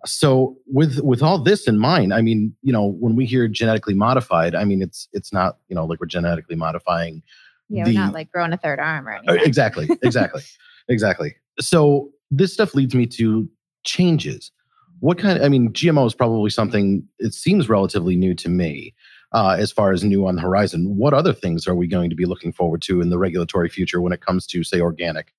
So 0.06 0.56
with 0.66 1.00
with 1.00 1.20
all 1.22 1.38
this 1.38 1.66
in 1.66 1.78
mind, 1.78 2.14
I 2.14 2.22
mean, 2.22 2.54
you 2.62 2.72
know, 2.72 2.86
when 2.86 3.16
we 3.16 3.26
hear 3.26 3.48
genetically 3.48 3.94
modified, 3.94 4.54
I 4.54 4.64
mean, 4.64 4.80
it's 4.80 5.08
it's 5.12 5.32
not 5.32 5.56
you 5.68 5.74
know 5.74 5.84
like 5.84 5.98
we're 6.00 6.06
genetically 6.06 6.54
modifying 6.56 7.22
Yeah, 7.70 7.84
The- 7.84 7.90
we're 7.96 8.00
not 8.04 8.14
like 8.14 8.30
growing 8.30 8.52
a 8.52 8.56
third 8.56 8.78
arm 8.78 9.08
or 9.08 9.14
Uh, 9.14 9.18
anything. 9.18 9.46
exactly, 9.46 9.88
exactly, 10.02 10.42
exactly. 10.88 11.34
So 11.60 12.10
this 12.30 12.52
stuff 12.52 12.74
leads 12.76 12.94
me 12.94 13.04
to 13.06 13.48
changes. 13.84 14.52
What 15.00 15.18
kind? 15.18 15.42
I 15.42 15.48
mean, 15.48 15.72
GMO 15.72 16.06
is 16.06 16.14
probably 16.14 16.50
something. 16.50 17.06
It 17.18 17.34
seems 17.34 17.68
relatively 17.68 18.16
new 18.16 18.34
to 18.34 18.48
me, 18.48 18.94
uh, 19.32 19.56
as 19.58 19.70
far 19.70 19.92
as 19.92 20.04
new 20.04 20.26
on 20.26 20.36
the 20.36 20.42
horizon. 20.42 20.96
What 20.96 21.14
other 21.14 21.32
things 21.32 21.66
are 21.66 21.74
we 21.74 21.86
going 21.86 22.10
to 22.10 22.16
be 22.16 22.26
looking 22.26 22.52
forward 22.52 22.82
to 22.82 23.00
in 23.00 23.10
the 23.10 23.18
regulatory 23.18 23.68
future 23.68 24.00
when 24.00 24.12
it 24.12 24.20
comes 24.20 24.46
to, 24.48 24.64
say, 24.64 24.80
organic? 24.80 25.32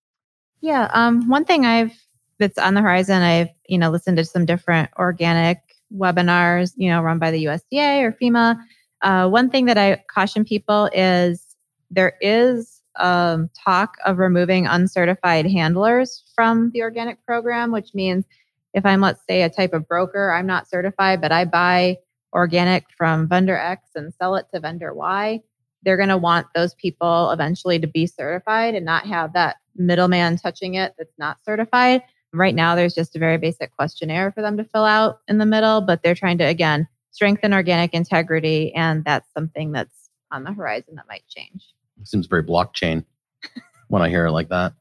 Yeah. 0.62 0.90
Um, 0.94 1.28
one 1.28 1.46
thing 1.46 1.66
I've 1.66 1.94
that's 2.38 2.58
on 2.58 2.74
the 2.74 2.82
horizon, 2.82 3.22
I've 3.22 3.50
you 3.68 3.78
know 3.78 3.90
listened 3.90 4.18
to 4.18 4.26
some 4.26 4.46
different 4.46 4.90
organic 4.98 5.60
webinars, 5.94 6.74
you 6.76 6.90
know, 6.90 7.02
run 7.02 7.20
by 7.20 7.32
the 7.32 7.46
USDA 7.46 8.04
or 8.04 8.12
FEMA. 8.12 8.60
Uh, 9.02 9.28
one 9.30 9.50
thing 9.50 9.66
that 9.66 9.78
I 9.78 10.04
caution 10.12 10.46
people 10.46 10.90
is 10.94 11.46
there 11.90 12.14
is 12.22 12.82
um, 12.98 13.50
talk 13.66 13.98
of 14.06 14.18
removing 14.18 14.68
uncertified 14.68 15.46
handlers 15.46 16.24
from 16.36 16.72
the 16.72 16.82
organic 16.82 17.24
program, 17.26 17.72
which 17.72 17.94
means 17.94 18.26
if 18.74 18.86
I'm, 18.86 19.02
let's 19.02 19.22
say, 19.28 19.44
a 19.44 19.50
type 19.50 19.74
of 19.74 19.88
broker, 19.88 20.32
I'm 20.32 20.48
not 20.48 20.70
certified, 20.70 21.22
but 21.22 21.32
I 21.32 21.46
buy 21.46 21.98
organic 22.34 22.86
from 22.96 23.28
vendor 23.28 23.58
X 23.58 23.90
and 23.96 24.14
sell 24.14 24.36
it 24.36 24.46
to 24.54 24.60
vendor 24.60 24.94
Y, 24.94 25.42
they're 25.84 25.98
going 25.98 26.10
to 26.10 26.18
want 26.18 26.48
those 26.54 26.74
people 26.76 27.32
eventually 27.32 27.80
to 27.80 27.88
be 27.88 28.06
certified 28.06 28.76
and 28.76 28.86
not 28.86 29.06
have 29.06 29.34
that 29.34 29.58
middleman 29.76 30.38
touching 30.38 30.76
it 30.76 30.94
that's 30.98 31.18
not 31.18 31.38
certified. 31.44 32.02
Right 32.34 32.54
now, 32.54 32.76
there's 32.76 32.94
just 32.94 33.16
a 33.16 33.20
very 33.20 33.38
basic 33.38 33.76
questionnaire 33.76 34.32
for 34.32 34.42
them 34.42 34.58
to 34.58 34.64
fill 34.64 34.86
out 34.86 35.20
in 35.28 35.40
the 35.40 35.46
middle, 35.46 35.82
but 35.82 36.04
they're 36.04 36.16
trying 36.16 36.38
to, 36.40 36.44
again, 36.44 36.88
strengthen 37.12 37.54
organic 37.54 37.94
integrity. 37.94 38.74
And 38.76 39.04
that's 39.04 39.28
something 39.34 39.72
that's 39.72 40.10
on 40.32 40.44
the 40.44 40.52
horizon 40.52 40.96
that 40.96 41.08
might 41.08 41.24
change. 41.28 41.74
seems 42.04 42.28
very 42.28 42.44
blockchain 42.44 43.04
when 43.88 44.02
I 44.02 44.10
hear 44.10 44.28
it 44.28 44.32
like 44.32 44.50
that. 44.50 44.74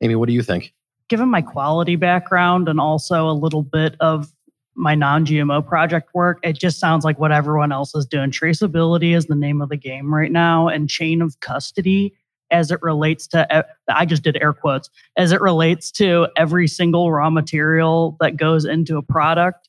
Amy, 0.00 0.14
what 0.14 0.28
do 0.28 0.32
you 0.32 0.42
think? 0.42 0.74
Given 1.12 1.28
my 1.28 1.42
quality 1.42 1.94
background 1.94 2.70
and 2.70 2.80
also 2.80 3.28
a 3.28 3.36
little 3.36 3.62
bit 3.62 3.96
of 4.00 4.32
my 4.74 4.94
non-GMO 4.94 5.68
project 5.68 6.08
work, 6.14 6.38
it 6.42 6.54
just 6.54 6.80
sounds 6.80 7.04
like 7.04 7.18
what 7.18 7.30
everyone 7.30 7.70
else 7.70 7.94
is 7.94 8.06
doing. 8.06 8.30
Traceability 8.30 9.14
is 9.14 9.26
the 9.26 9.34
name 9.34 9.60
of 9.60 9.68
the 9.68 9.76
game 9.76 10.14
right 10.14 10.32
now, 10.32 10.68
and 10.68 10.88
chain 10.88 11.20
of 11.20 11.38
custody 11.40 12.14
as 12.50 12.70
it 12.70 12.80
relates 12.80 13.26
to 13.26 13.66
I 13.90 14.06
just 14.06 14.22
did 14.22 14.38
air 14.40 14.54
quotes 14.54 14.88
as 15.18 15.32
it 15.32 15.42
relates 15.42 15.90
to 15.92 16.28
every 16.38 16.66
single 16.66 17.12
raw 17.12 17.28
material 17.28 18.16
that 18.20 18.38
goes 18.38 18.64
into 18.64 18.96
a 18.96 19.02
product. 19.02 19.68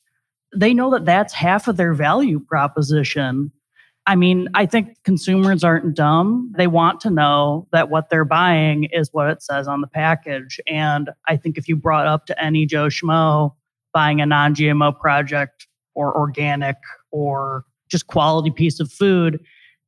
They 0.56 0.74
know 0.74 0.92
that 0.92 1.04
that's 1.04 1.34
half 1.34 1.68
of 1.68 1.76
their 1.76 1.94
value 1.94 2.40
proposition. 2.40 3.52
I 4.06 4.16
mean, 4.16 4.50
I 4.54 4.66
think 4.66 4.98
consumers 5.04 5.63
aren't 5.63 5.96
dumb. 5.96 6.52
They 6.58 6.68
want 6.68 7.00
to 7.02 7.10
know 7.10 7.68
that 7.72 7.89
what 7.89 8.10
they're 8.10 8.26
buying 8.26 8.86
is 8.86 9.10
what 9.13 9.30
it 9.30 9.42
says 9.42 9.68
on 9.68 9.80
the 9.80 9.88
package. 9.88 10.60
And 10.68 11.10
I 11.30 11.38
think 11.38 11.58
if 11.58 11.70
you 11.70 11.78
brought 11.78 12.06
up 12.06 12.26
to 12.26 12.44
any 12.44 12.66
Joe 12.66 12.88
Schmo 12.88 13.56
buying 13.94 14.20
a 14.20 14.26
non 14.26 14.56
GMO 14.56 15.00
project 15.00 15.68
or 15.96 16.16
organic 16.18 16.76
or 17.12 17.63
just 17.88 18.08
quality 18.08 18.52
piece 18.52 18.80
of 18.80 18.92
food, 18.92 19.39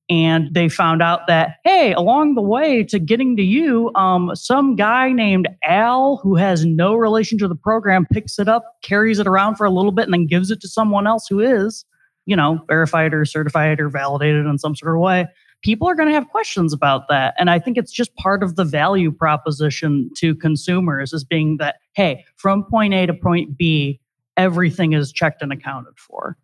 and 0.08 0.54
they 0.54 0.69
found 0.69 1.01
out 1.01 1.25
that, 1.28 1.56
hey, 1.63 1.91
along 1.91 2.36
the 2.36 2.41
way 2.41 2.84
to 2.84 2.99
getting 2.99 3.36
to 3.38 3.43
you, 3.43 3.91
um, 3.95 4.36
some 4.36 4.75
guy 4.75 5.12
named 5.12 5.47
Al, 5.63 6.17
who 6.17 6.36
has 6.36 6.63
no 6.63 6.93
relation 6.93 7.39
to 7.39 7.47
the 7.47 7.56
program, 7.56 8.06
picks 8.13 8.38
it 8.38 8.47
up, 8.47 8.63
carries 8.84 9.17
it 9.17 9.25
around 9.25 9.56
for 9.56 9.65
a 9.65 9.71
little 9.71 9.91
bit, 9.91 10.06
and 10.06 10.13
then 10.13 10.28
gives 10.28 10.51
it 10.51 10.62
to 10.62 10.67
someone 10.67 11.08
else 11.08 11.28
who 11.28 11.39
is 11.39 11.86
you 12.25 12.35
know, 12.35 12.59
verified 12.67 13.13
or 13.13 13.25
certified 13.25 13.79
or 13.79 13.89
validated 13.89 14.45
in 14.45 14.57
some 14.57 14.75
sort 14.75 14.95
of 14.95 15.01
way, 15.01 15.27
people 15.61 15.88
are 15.88 15.95
going 15.95 16.07
to 16.07 16.13
have 16.13 16.27
questions 16.29 16.73
about 16.73 17.07
that. 17.09 17.33
And 17.39 17.49
I 17.49 17.59
think 17.59 17.77
it's 17.77 17.91
just 17.91 18.15
part 18.15 18.43
of 18.43 18.55
the 18.55 18.63
value 18.63 19.11
proposition 19.11 20.09
to 20.17 20.35
consumers 20.35 21.13
is 21.13 21.23
being 21.23 21.57
that, 21.57 21.77
hey, 21.93 22.25
from 22.35 22.63
point 22.63 22.93
A 22.93 23.05
to 23.05 23.13
point 23.13 23.57
B, 23.57 23.99
everything 24.38 24.93
is 24.93 25.11
checked 25.11 25.41
and 25.41 25.51
accounted 25.51 25.97
for. 25.97 26.38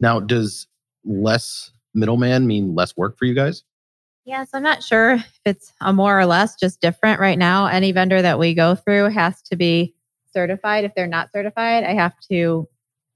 Now, 0.00 0.20
does 0.20 0.66
less 1.04 1.70
middleman 1.94 2.46
mean 2.46 2.74
less 2.74 2.96
work 2.96 3.18
for 3.18 3.24
you 3.24 3.34
guys? 3.34 3.62
Yes, 4.24 4.50
I'm 4.54 4.62
not 4.62 4.82
sure 4.82 5.14
if 5.14 5.40
it's 5.44 5.72
a 5.80 5.92
more 5.92 6.18
or 6.18 6.26
less, 6.26 6.54
just 6.54 6.80
different 6.80 7.20
right 7.20 7.38
now. 7.38 7.66
Any 7.66 7.90
vendor 7.90 8.22
that 8.22 8.38
we 8.38 8.54
go 8.54 8.74
through 8.76 9.10
has 9.10 9.42
to 9.42 9.56
be 9.56 9.94
certified. 10.32 10.84
If 10.84 10.94
they're 10.94 11.08
not 11.08 11.32
certified, 11.32 11.84
I 11.84 11.94
have 11.94 12.14
to 12.30 12.68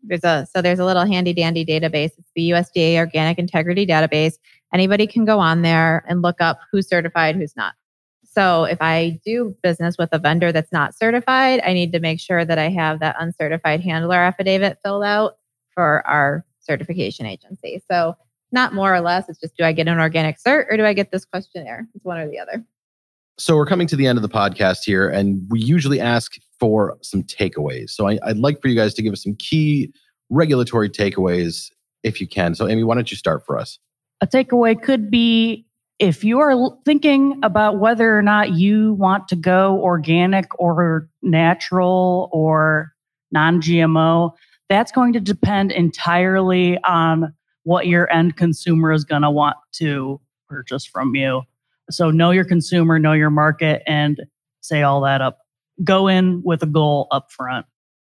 there's 0.07 0.25
a 0.25 0.47
so 0.53 0.62
there's 0.62 0.79
a 0.79 0.85
little 0.85 1.05
handy 1.05 1.33
dandy 1.33 1.64
database. 1.64 2.12
It's 2.19 2.31
the 2.35 2.51
USDA 2.51 2.97
Organic 2.97 3.38
Integrity 3.38 3.87
Database. 3.87 4.35
Anybody 4.73 5.07
can 5.07 5.25
go 5.25 5.38
on 5.38 5.62
there 5.62 6.05
and 6.09 6.23
look 6.23 6.40
up 6.40 6.61
who's 6.71 6.88
certified, 6.88 7.37
who's 7.37 7.57
not. 7.57 7.75
So 8.25 8.64
if 8.64 8.79
I 8.83 9.19
do 9.25 9.57
business 9.62 9.97
with 9.99 10.11
a 10.12 10.19
vendor 10.19 10.53
that's 10.53 10.73
not 10.73 10.95
certified, 10.95 11.61
I 11.64 11.73
need 11.73 11.92
to 11.92 12.01
make 12.01 12.21
sure 12.21 12.45
that 12.45 12.59
I 12.59 12.69
have 12.69 13.01
that 13.01 13.16
uncertified 13.19 13.81
handler 13.81 14.16
affidavit 14.16 14.79
filled 14.85 15.05
out 15.05 15.38
for 15.71 16.07
our 16.07 16.45
certification 16.61 17.25
agency. 17.25 17.83
So 17.90 18.14
not 18.53 18.75
more 18.75 18.95
or 18.95 19.01
less, 19.01 19.29
it's 19.29 19.40
just 19.40 19.57
do 19.57 19.64
I 19.64 19.73
get 19.73 19.88
an 19.88 19.99
organic 19.99 20.37
cert 20.38 20.66
or 20.71 20.77
do 20.77 20.85
I 20.85 20.92
get 20.92 21.12
this 21.12 21.25
questionnaire? 21.25 21.87
It's 21.95 22.05
one 22.05 22.19
or 22.19 22.29
the 22.29 22.38
other. 22.38 22.64
So 23.38 23.57
we're 23.57 23.66
coming 23.66 23.87
to 23.88 23.97
the 23.97 24.07
end 24.07 24.19
of 24.19 24.23
the 24.23 24.29
podcast 24.29 24.79
here, 24.85 25.11
and 25.11 25.47
we 25.51 25.61
usually 25.61 26.01
ask 26.01 26.37
for 26.59 26.97
some 27.03 27.23
takeaways. 27.23 27.90
So 27.90 28.09
I, 28.09 28.19
I'd 28.25 28.38
like 28.38 28.61
for 28.61 28.69
you 28.69 28.75
guys 28.75 28.95
to 28.95 29.03
give 29.03 29.12
us 29.12 29.23
some 29.23 29.37
key 29.37 29.92
regulatory 30.31 30.90
takeaways 30.90 31.71
if 32.03 32.21
you 32.21 32.27
can. 32.27 32.55
So 32.55 32.69
Amy, 32.69 32.85
why 32.85 32.95
don't 32.95 33.11
you 33.11 33.16
start 33.16 33.45
for 33.45 33.59
us? 33.59 33.79
A 34.21 34.27
takeaway 34.27 34.81
could 34.81 35.11
be 35.11 35.66
if 35.99 36.25
you 36.25 36.40
are 36.40 36.55
thinking 36.85 37.38
about 37.42 37.79
whether 37.79 38.16
or 38.16 38.23
not 38.23 38.53
you 38.53 38.95
want 38.95 39.29
to 39.29 39.37
go 39.37 39.81
organic 39.83 40.47
or 40.59 41.09
natural 41.23 42.29
or 42.33 42.92
non 43.33 43.61
GMO, 43.61 44.33
that's 44.69 44.92
going 44.92 45.12
to 45.14 45.21
depend 45.21 45.73
entirely 45.73 46.79
on 46.85 47.33
what 47.62 47.87
your 47.87 48.11
end 48.12 48.37
consumer 48.37 48.92
is 48.92 49.05
going 49.05 49.23
to 49.23 49.31
want 49.31 49.57
to 49.73 50.21
purchase 50.49 50.85
from 50.85 51.14
you. 51.14 51.42
So 51.90 52.11
know 52.11 52.31
your 52.31 52.45
consumer, 52.45 52.99
know 52.99 53.12
your 53.12 53.31
market, 53.31 53.83
and 53.87 54.21
say 54.61 54.83
all 54.83 55.01
that 55.03 55.21
up. 55.21 55.38
Go 55.85 56.09
in 56.09 56.43
with 56.45 56.62
a 56.62 56.67
goal 56.67 57.09
up 57.11 57.31
front. 57.31 57.67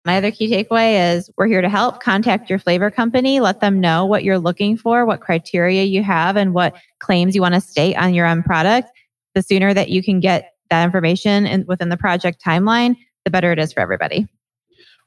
My 0.04 0.17
other 0.17 0.32
key 0.32 0.52
takeaway 0.52 1.15
is 1.15 1.30
we're 1.38 1.45
here 1.45 1.62
to 1.62 1.69
help. 1.69 2.02
Contact 2.02 2.50
your 2.50 2.58
flavor 2.58 2.89
company. 2.89 3.39
Let 3.39 3.60
them 3.60 3.80
know 3.80 4.06
what 4.06 4.24
you're 4.24 4.39
looking 4.39 4.76
for, 4.76 5.06
what 5.06 5.21
criteria 5.21 5.84
you 5.84 6.02
have, 6.02 6.38
and 6.38 6.56
what 6.56 6.76
claims 7.00 7.36
you 7.36 7.41
want 7.41 7.54
to 7.54 7.62
state 7.62 7.95
on 7.95 8.15
your 8.15 8.26
end 8.26 8.43
product. 8.43 8.89
The 9.36 9.43
sooner 9.43 9.74
that 9.76 9.89
you 9.89 10.02
can 10.02 10.19
get 10.19 10.54
that 10.71 10.84
information 10.84 11.45
in, 11.45 11.65
within 11.67 11.89
the 11.89 11.97
project 11.97 12.43
timeline, 12.43 12.95
the 13.26 13.32
better 13.32 13.52
it 13.52 13.60
is 13.60 13.74
for 13.74 13.80
everybody. 13.82 14.28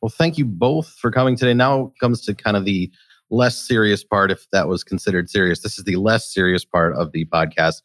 Well, 0.00 0.10
thank 0.10 0.38
you 0.38 0.44
both 0.44 0.88
for 0.88 1.10
coming 1.10 1.36
today. 1.36 1.54
Now 1.54 1.92
comes 1.98 2.20
to 2.26 2.34
kind 2.34 2.56
of 2.56 2.64
the 2.64 2.90
less 3.30 3.56
serious 3.56 4.04
part, 4.04 4.30
if 4.30 4.48
that 4.52 4.68
was 4.68 4.84
considered 4.84 5.28
serious. 5.28 5.60
This 5.60 5.78
is 5.78 5.84
the 5.84 5.96
less 5.96 6.32
serious 6.32 6.64
part 6.64 6.94
of 6.94 7.10
the 7.12 7.24
podcast. 7.24 7.82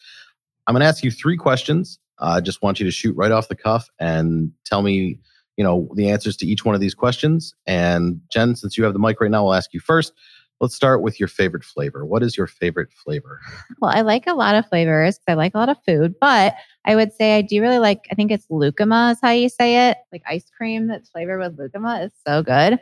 I'm 0.67 0.73
going 0.73 0.81
to 0.81 0.87
ask 0.87 1.03
you 1.03 1.09
three 1.09 1.37
questions. 1.37 1.97
I 2.19 2.41
just 2.41 2.61
want 2.61 2.79
you 2.79 2.85
to 2.85 2.91
shoot 2.91 3.15
right 3.15 3.31
off 3.31 3.47
the 3.47 3.55
cuff 3.55 3.89
and 3.99 4.51
tell 4.65 4.81
me, 4.81 5.19
you 5.57 5.63
know, 5.63 5.89
the 5.95 6.09
answers 6.09 6.37
to 6.37 6.45
each 6.45 6.65
one 6.65 6.75
of 6.75 6.81
these 6.81 6.93
questions. 6.93 7.53
And 7.65 8.21
Jen, 8.31 8.55
since 8.55 8.77
you 8.77 8.83
have 8.83 8.93
the 8.93 8.99
mic 8.99 9.19
right 9.21 9.31
now, 9.31 9.47
I'll 9.47 9.53
ask 9.53 9.73
you 9.73 9.79
first. 9.79 10.13
Let's 10.61 10.75
start 10.75 11.01
with 11.01 11.21
your 11.21 11.29
favorite 11.29 11.63
flavor. 11.63 12.05
What 12.05 12.21
is 12.21 12.35
your 12.35 12.47
favorite 12.47 12.91
flavor? 12.91 13.39
Well, 13.81 13.91
I 13.95 14.01
like 14.01 14.27
a 14.27 14.33
lot 14.33 14.55
of 14.55 14.67
flavors 14.67 15.17
because 15.17 15.31
I 15.31 15.35
like 15.35 15.55
a 15.55 15.57
lot 15.57 15.69
of 15.69 15.77
food, 15.87 16.15
but 16.19 16.53
I 16.83 16.97
would 16.97 17.13
say 17.13 17.37
I 17.37 17.41
do 17.41 17.61
really 17.61 17.79
like, 17.79 18.07
I 18.11 18.15
think 18.15 18.29
it's 18.29 18.45
lucuma 18.49 19.11
is 19.11 19.19
how 19.21 19.31
you 19.31 19.47
say 19.47 19.89
it. 19.89 19.97
Like 20.11 20.21
ice 20.27 20.51
cream 20.57 20.87
that's 20.87 21.09
flavored 21.09 21.39
with 21.39 21.57
lucuma 21.57 22.01
is 22.01 22.11
so 22.27 22.43
good. 22.43 22.77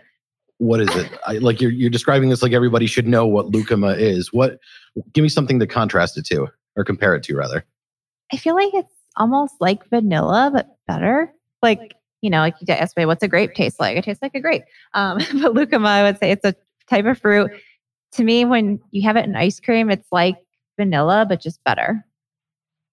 What 0.57 0.79
is 0.79 0.89
it? 0.95 1.11
I, 1.27 1.33
like 1.33 1.61
you're 1.61 1.69
you're 1.71 1.91
describing 1.91 2.29
this 2.29 2.41
like 2.41 2.53
everybody 2.53 2.87
should 2.87 3.07
know 3.07 3.27
what 3.27 3.47
lucuma 3.47 3.89
is. 3.89 4.33
What? 4.33 4.57
Give 5.13 5.21
me 5.21 5.29
something 5.29 5.59
to 5.59 5.67
contrast 5.67 6.17
it 6.17 6.25
to 6.27 6.47
or 6.75 6.83
compare 6.83 7.13
it 7.15 7.23
to, 7.23 7.35
rather. 7.35 7.63
I 8.33 8.37
feel 8.37 8.55
like 8.55 8.73
it's 8.73 8.91
almost 9.17 9.55
like 9.59 9.89
vanilla, 9.89 10.49
but 10.53 10.77
better. 10.87 11.33
Like, 11.61 11.95
you 12.21 12.29
know, 12.29 12.39
like 12.39 12.55
you 12.61 12.73
asked 12.73 12.97
me, 12.97 13.05
what's 13.05 13.23
a 13.23 13.27
grape 13.27 13.53
taste 13.53 13.79
like? 13.79 13.97
It 13.97 14.03
tastes 14.03 14.21
like 14.21 14.35
a 14.35 14.39
grape. 14.39 14.63
Um, 14.93 15.17
but 15.41 15.53
lucuma, 15.53 15.87
I 15.87 16.03
would 16.03 16.19
say 16.19 16.31
it's 16.31 16.45
a 16.45 16.55
type 16.89 17.05
of 17.05 17.19
fruit. 17.19 17.51
To 18.13 18.23
me, 18.23 18.45
when 18.45 18.79
you 18.91 19.01
have 19.03 19.17
it 19.17 19.25
in 19.25 19.35
ice 19.35 19.59
cream, 19.59 19.89
it's 19.89 20.07
like 20.11 20.37
vanilla, 20.79 21.25
but 21.27 21.41
just 21.41 21.63
better. 21.65 22.05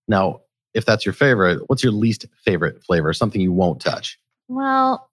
Now, 0.08 0.40
if 0.74 0.84
that's 0.84 1.06
your 1.06 1.12
favorite, 1.12 1.62
what's 1.68 1.84
your 1.84 1.92
least 1.92 2.26
favorite 2.44 2.82
flavor? 2.82 3.12
Something 3.12 3.40
you 3.40 3.52
won't 3.52 3.80
touch? 3.80 4.18
Well, 4.48 5.08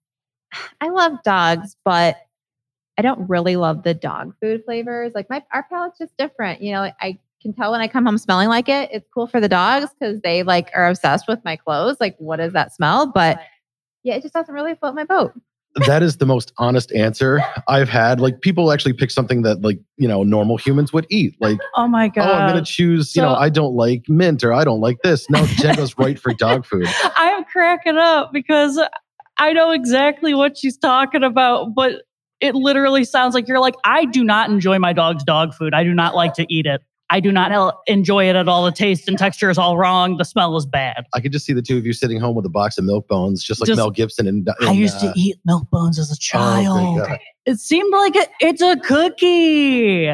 I 0.80 0.88
love 0.88 1.22
dogs, 1.24 1.76
but 1.84 2.16
I 2.98 3.02
don't 3.02 3.28
really 3.28 3.56
love 3.56 3.84
the 3.84 3.94
dog 3.94 4.34
food 4.40 4.64
flavors. 4.64 5.12
Like 5.14 5.30
my 5.30 5.42
our 5.52 5.62
palate's 5.62 5.98
just 5.98 6.16
different. 6.16 6.60
You 6.60 6.72
know, 6.72 6.90
I 7.00 7.18
can 7.42 7.52
tell 7.52 7.72
when 7.72 7.80
I 7.80 7.88
come 7.88 8.06
home 8.06 8.18
smelling 8.18 8.48
like 8.48 8.68
it. 8.68 8.88
It's 8.92 9.08
cool 9.12 9.26
for 9.26 9.40
the 9.40 9.48
dogs 9.48 9.88
because 9.98 10.20
they 10.22 10.42
like 10.42 10.70
are 10.74 10.88
obsessed 10.88 11.26
with 11.28 11.40
my 11.44 11.56
clothes. 11.56 11.96
Like, 12.00 12.16
what 12.18 12.40
is 12.40 12.52
that 12.52 12.72
smell? 12.74 13.06
But 13.12 13.40
yeah, 14.04 14.14
it 14.14 14.22
just 14.22 14.34
doesn't 14.34 14.54
really 14.54 14.74
float 14.74 14.94
my 14.94 15.04
boat. 15.04 15.32
that 15.86 16.02
is 16.02 16.18
the 16.18 16.26
most 16.26 16.52
honest 16.58 16.92
answer 16.92 17.40
I've 17.68 17.88
had. 17.88 18.20
Like 18.20 18.40
people 18.42 18.72
actually 18.72 18.92
pick 18.92 19.10
something 19.10 19.42
that 19.42 19.62
like, 19.62 19.78
you 19.96 20.06
know, 20.06 20.22
normal 20.22 20.56
humans 20.58 20.92
would 20.92 21.06
eat. 21.10 21.34
Like, 21.40 21.58
Oh 21.76 21.88
my 21.88 22.08
god! 22.08 22.28
oh, 22.28 22.32
I'm 22.34 22.48
gonna 22.50 22.64
choose, 22.64 23.16
you 23.16 23.22
know, 23.22 23.34
I 23.34 23.48
don't 23.48 23.74
like 23.74 24.04
mint 24.08 24.44
or 24.44 24.52
I 24.52 24.64
don't 24.64 24.80
like 24.80 24.98
this. 25.02 25.28
No, 25.30 25.46
Jen 25.46 25.76
goes 25.76 25.96
right 25.96 26.18
for 26.18 26.34
dog 26.34 26.66
food. 26.70 26.86
I'm 27.16 27.44
cracking 27.44 27.96
up 27.96 28.32
because 28.32 28.78
I 29.38 29.52
know 29.54 29.70
exactly 29.70 30.34
what 30.34 30.58
she's 30.58 30.76
talking 30.76 31.22
about, 31.24 31.74
but 31.74 32.02
it 32.40 32.54
literally 32.54 33.04
sounds 33.04 33.34
like 33.34 33.46
you're 33.48 33.60
like, 33.60 33.76
I 33.84 34.04
do 34.04 34.24
not 34.24 34.50
enjoy 34.50 34.78
my 34.78 34.92
dog's 34.92 35.24
dog 35.24 35.54
food. 35.54 35.74
I 35.74 35.84
do 35.84 35.94
not 35.94 36.14
like 36.14 36.34
to 36.34 36.46
eat 36.52 36.66
it. 36.66 36.82
I 37.12 37.20
do 37.20 37.30
not 37.30 37.52
el- 37.52 37.82
enjoy 37.86 38.26
it 38.26 38.36
at 38.36 38.48
all. 38.48 38.64
The 38.64 38.72
taste 38.72 39.06
and 39.06 39.18
texture 39.18 39.50
is 39.50 39.58
all 39.58 39.76
wrong. 39.76 40.16
The 40.16 40.24
smell 40.24 40.56
is 40.56 40.64
bad. 40.64 41.04
I 41.12 41.20
could 41.20 41.30
just 41.30 41.44
see 41.44 41.52
the 41.52 41.60
two 41.60 41.76
of 41.76 41.84
you 41.84 41.92
sitting 41.92 42.18
home 42.18 42.34
with 42.34 42.46
a 42.46 42.48
box 42.48 42.78
of 42.78 42.84
milk 42.84 43.06
bones, 43.06 43.44
just 43.44 43.60
like 43.60 43.66
Just- 43.66 43.76
Mel 43.76 43.90
Gibson 43.90 44.26
and, 44.26 44.48
I 44.62 44.72
used 44.72 44.96
uh, 44.96 45.12
to 45.12 45.20
eat 45.20 45.36
milk 45.44 45.68
bones 45.68 45.98
as 45.98 46.10
a 46.10 46.14
oh, 46.14 46.16
child. 46.18 46.96
good 46.96 47.06
God. 47.08 47.18
it 47.44 47.60
seemed 47.60 47.92
like 47.92 48.16
it, 48.16 48.30
it's 48.40 48.62
a 48.62 48.76
cookie. 48.76 50.06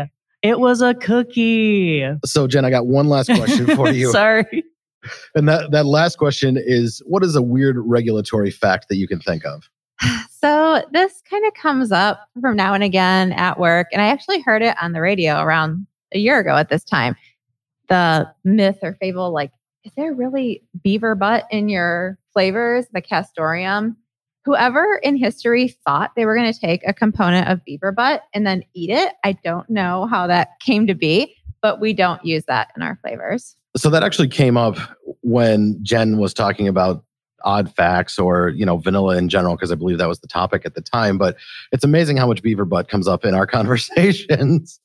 It 0.42 0.58
was 0.58 0.82
a 0.82 0.92
cookie. 0.92 2.04
So 2.24 2.48
Jen, 2.48 2.64
I 2.64 2.70
got 2.70 2.88
one 2.88 3.08
last 3.08 3.28
question 3.28 3.76
for 3.76 3.88
you. 3.92 4.11
Sorry. 4.11 4.64
and 5.37 5.48
that, 5.48 5.70
that 5.70 5.87
last 5.87 6.18
question 6.18 6.58
is 6.61 7.00
what 7.06 7.22
is 7.22 7.37
a 7.37 7.42
weird 7.42 7.76
regulatory 7.78 8.50
fact 8.50 8.87
that 8.88 8.96
you 8.96 9.06
can 9.06 9.20
think 9.20 9.44
of? 9.46 9.70
So 10.40 10.82
this 10.92 11.20
kind 11.28 11.44
of 11.46 11.54
comes 11.54 11.90
up 11.90 12.28
from 12.40 12.54
now 12.54 12.72
and 12.72 12.84
again 12.84 13.32
at 13.32 13.58
work, 13.58 13.88
and 13.92 14.00
I 14.00 14.06
actually 14.06 14.40
heard 14.40 14.62
it 14.62 14.76
on 14.80 14.92
the 14.92 15.00
radio 15.00 15.40
around 15.40 15.88
a 16.12 16.18
year 16.18 16.38
ago 16.38 16.57
at 16.57 16.68
this 16.68 16.85
time. 16.85 17.16
The 17.88 18.31
myth 18.44 18.79
or 18.83 18.94
fable, 18.94 19.33
like, 19.33 19.51
is 19.85 19.92
there 19.97 20.12
really 20.12 20.62
beaver 20.83 21.14
butt 21.14 21.47
in 21.51 21.68
your 21.68 22.18
flavors, 22.33 22.87
the 22.92 23.01
castoreum? 23.01 23.97
Whoever 24.44 25.01
in 25.03 25.16
history 25.16 25.77
thought 25.87 26.12
they 26.16 26.27
were 26.27 26.37
going 26.37 26.53
to 26.53 26.59
take 26.59 26.83
a 26.87 26.92
component 26.92 27.49
of 27.49 27.64
beaver 27.64 27.92
butt 27.92 28.23
and 28.35 28.47
then 28.47 28.62
eat 28.75 28.90
it, 28.90 29.14
I 29.25 29.33
don't 29.44 29.68
know 29.68 30.07
how 30.07 30.27
that 30.27 30.61
came 30.61 30.87
to 30.87 30.94
be, 30.94 31.35
but 31.62 31.81
we 31.81 31.92
don't 31.92 32.25
use 32.25 32.44
that 32.44 32.68
in 32.77 32.83
our 32.83 32.99
flavors. 33.03 33.57
So 33.77 33.90
that 33.90 34.03
actually 34.03 34.29
came 34.29 34.57
up 34.57 34.77
when 35.23 35.79
Jen 35.83 36.18
was 36.18 36.33
talking 36.35 36.68
about 36.68 37.05
odd 37.44 37.73
facts 37.75 38.18
or 38.18 38.49
you 38.51 38.66
know 38.66 38.77
vanilla 38.77 39.16
in 39.16 39.29
general 39.29 39.55
because 39.55 39.71
I 39.71 39.77
believe 39.77 39.99
that 39.99 40.09
was 40.09 40.21
the 40.21 40.27
topic 40.27 40.62
at 40.64 40.75
the 40.75 40.81
time. 40.81 41.18
But 41.18 41.37
it's 41.73 41.85
amazing 41.85 42.16
how 42.16 42.27
much 42.27 42.42
beaver 42.42 42.64
butt 42.64 42.88
comes 42.88 43.07
up 43.07 43.25
in 43.25 43.35
our 43.35 43.47
conversations. 43.59 44.81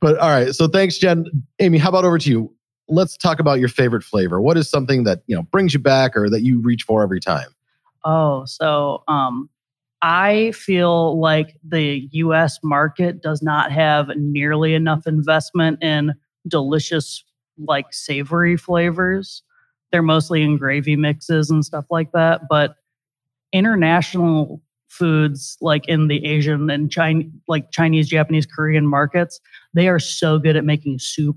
But 0.00 0.18
all 0.18 0.30
right, 0.30 0.54
so 0.54 0.68
thanks, 0.68 0.98
Jen. 0.98 1.24
Amy, 1.58 1.78
how 1.78 1.88
about 1.88 2.04
over 2.04 2.18
to 2.18 2.30
you? 2.30 2.54
Let's 2.88 3.16
talk 3.16 3.38
about 3.38 3.58
your 3.58 3.68
favorite 3.68 4.02
flavor. 4.02 4.40
What 4.40 4.56
is 4.56 4.68
something 4.68 5.04
that 5.04 5.22
you 5.26 5.36
know 5.36 5.42
brings 5.42 5.74
you 5.74 5.80
back 5.80 6.16
or 6.16 6.30
that 6.30 6.42
you 6.42 6.60
reach 6.60 6.82
for 6.84 7.02
every 7.02 7.20
time? 7.20 7.48
Oh, 8.04 8.44
so 8.46 9.02
um, 9.08 9.50
I 10.02 10.52
feel 10.52 11.20
like 11.20 11.56
the 11.66 12.08
US 12.12 12.58
market 12.62 13.22
does 13.22 13.42
not 13.42 13.72
have 13.72 14.08
nearly 14.16 14.74
enough 14.74 15.06
investment 15.06 15.82
in 15.82 16.14
delicious, 16.46 17.24
like 17.58 17.86
savory 17.92 18.56
flavors. 18.56 19.42
They're 19.90 20.02
mostly 20.02 20.42
in 20.42 20.56
gravy 20.56 20.96
mixes 20.96 21.50
and 21.50 21.64
stuff 21.64 21.86
like 21.90 22.12
that. 22.12 22.42
But 22.48 22.76
international 23.52 24.62
foods, 24.88 25.56
like 25.60 25.86
in 25.88 26.08
the 26.08 26.24
Asian 26.24 26.70
and 26.70 26.90
Chinese, 26.90 27.30
like 27.46 27.70
Chinese, 27.70 28.08
Japanese, 28.08 28.46
Korean 28.46 28.86
markets, 28.86 29.40
they 29.74 29.88
are 29.88 29.98
so 29.98 30.38
good 30.38 30.56
at 30.56 30.64
making 30.64 30.98
soup. 30.98 31.36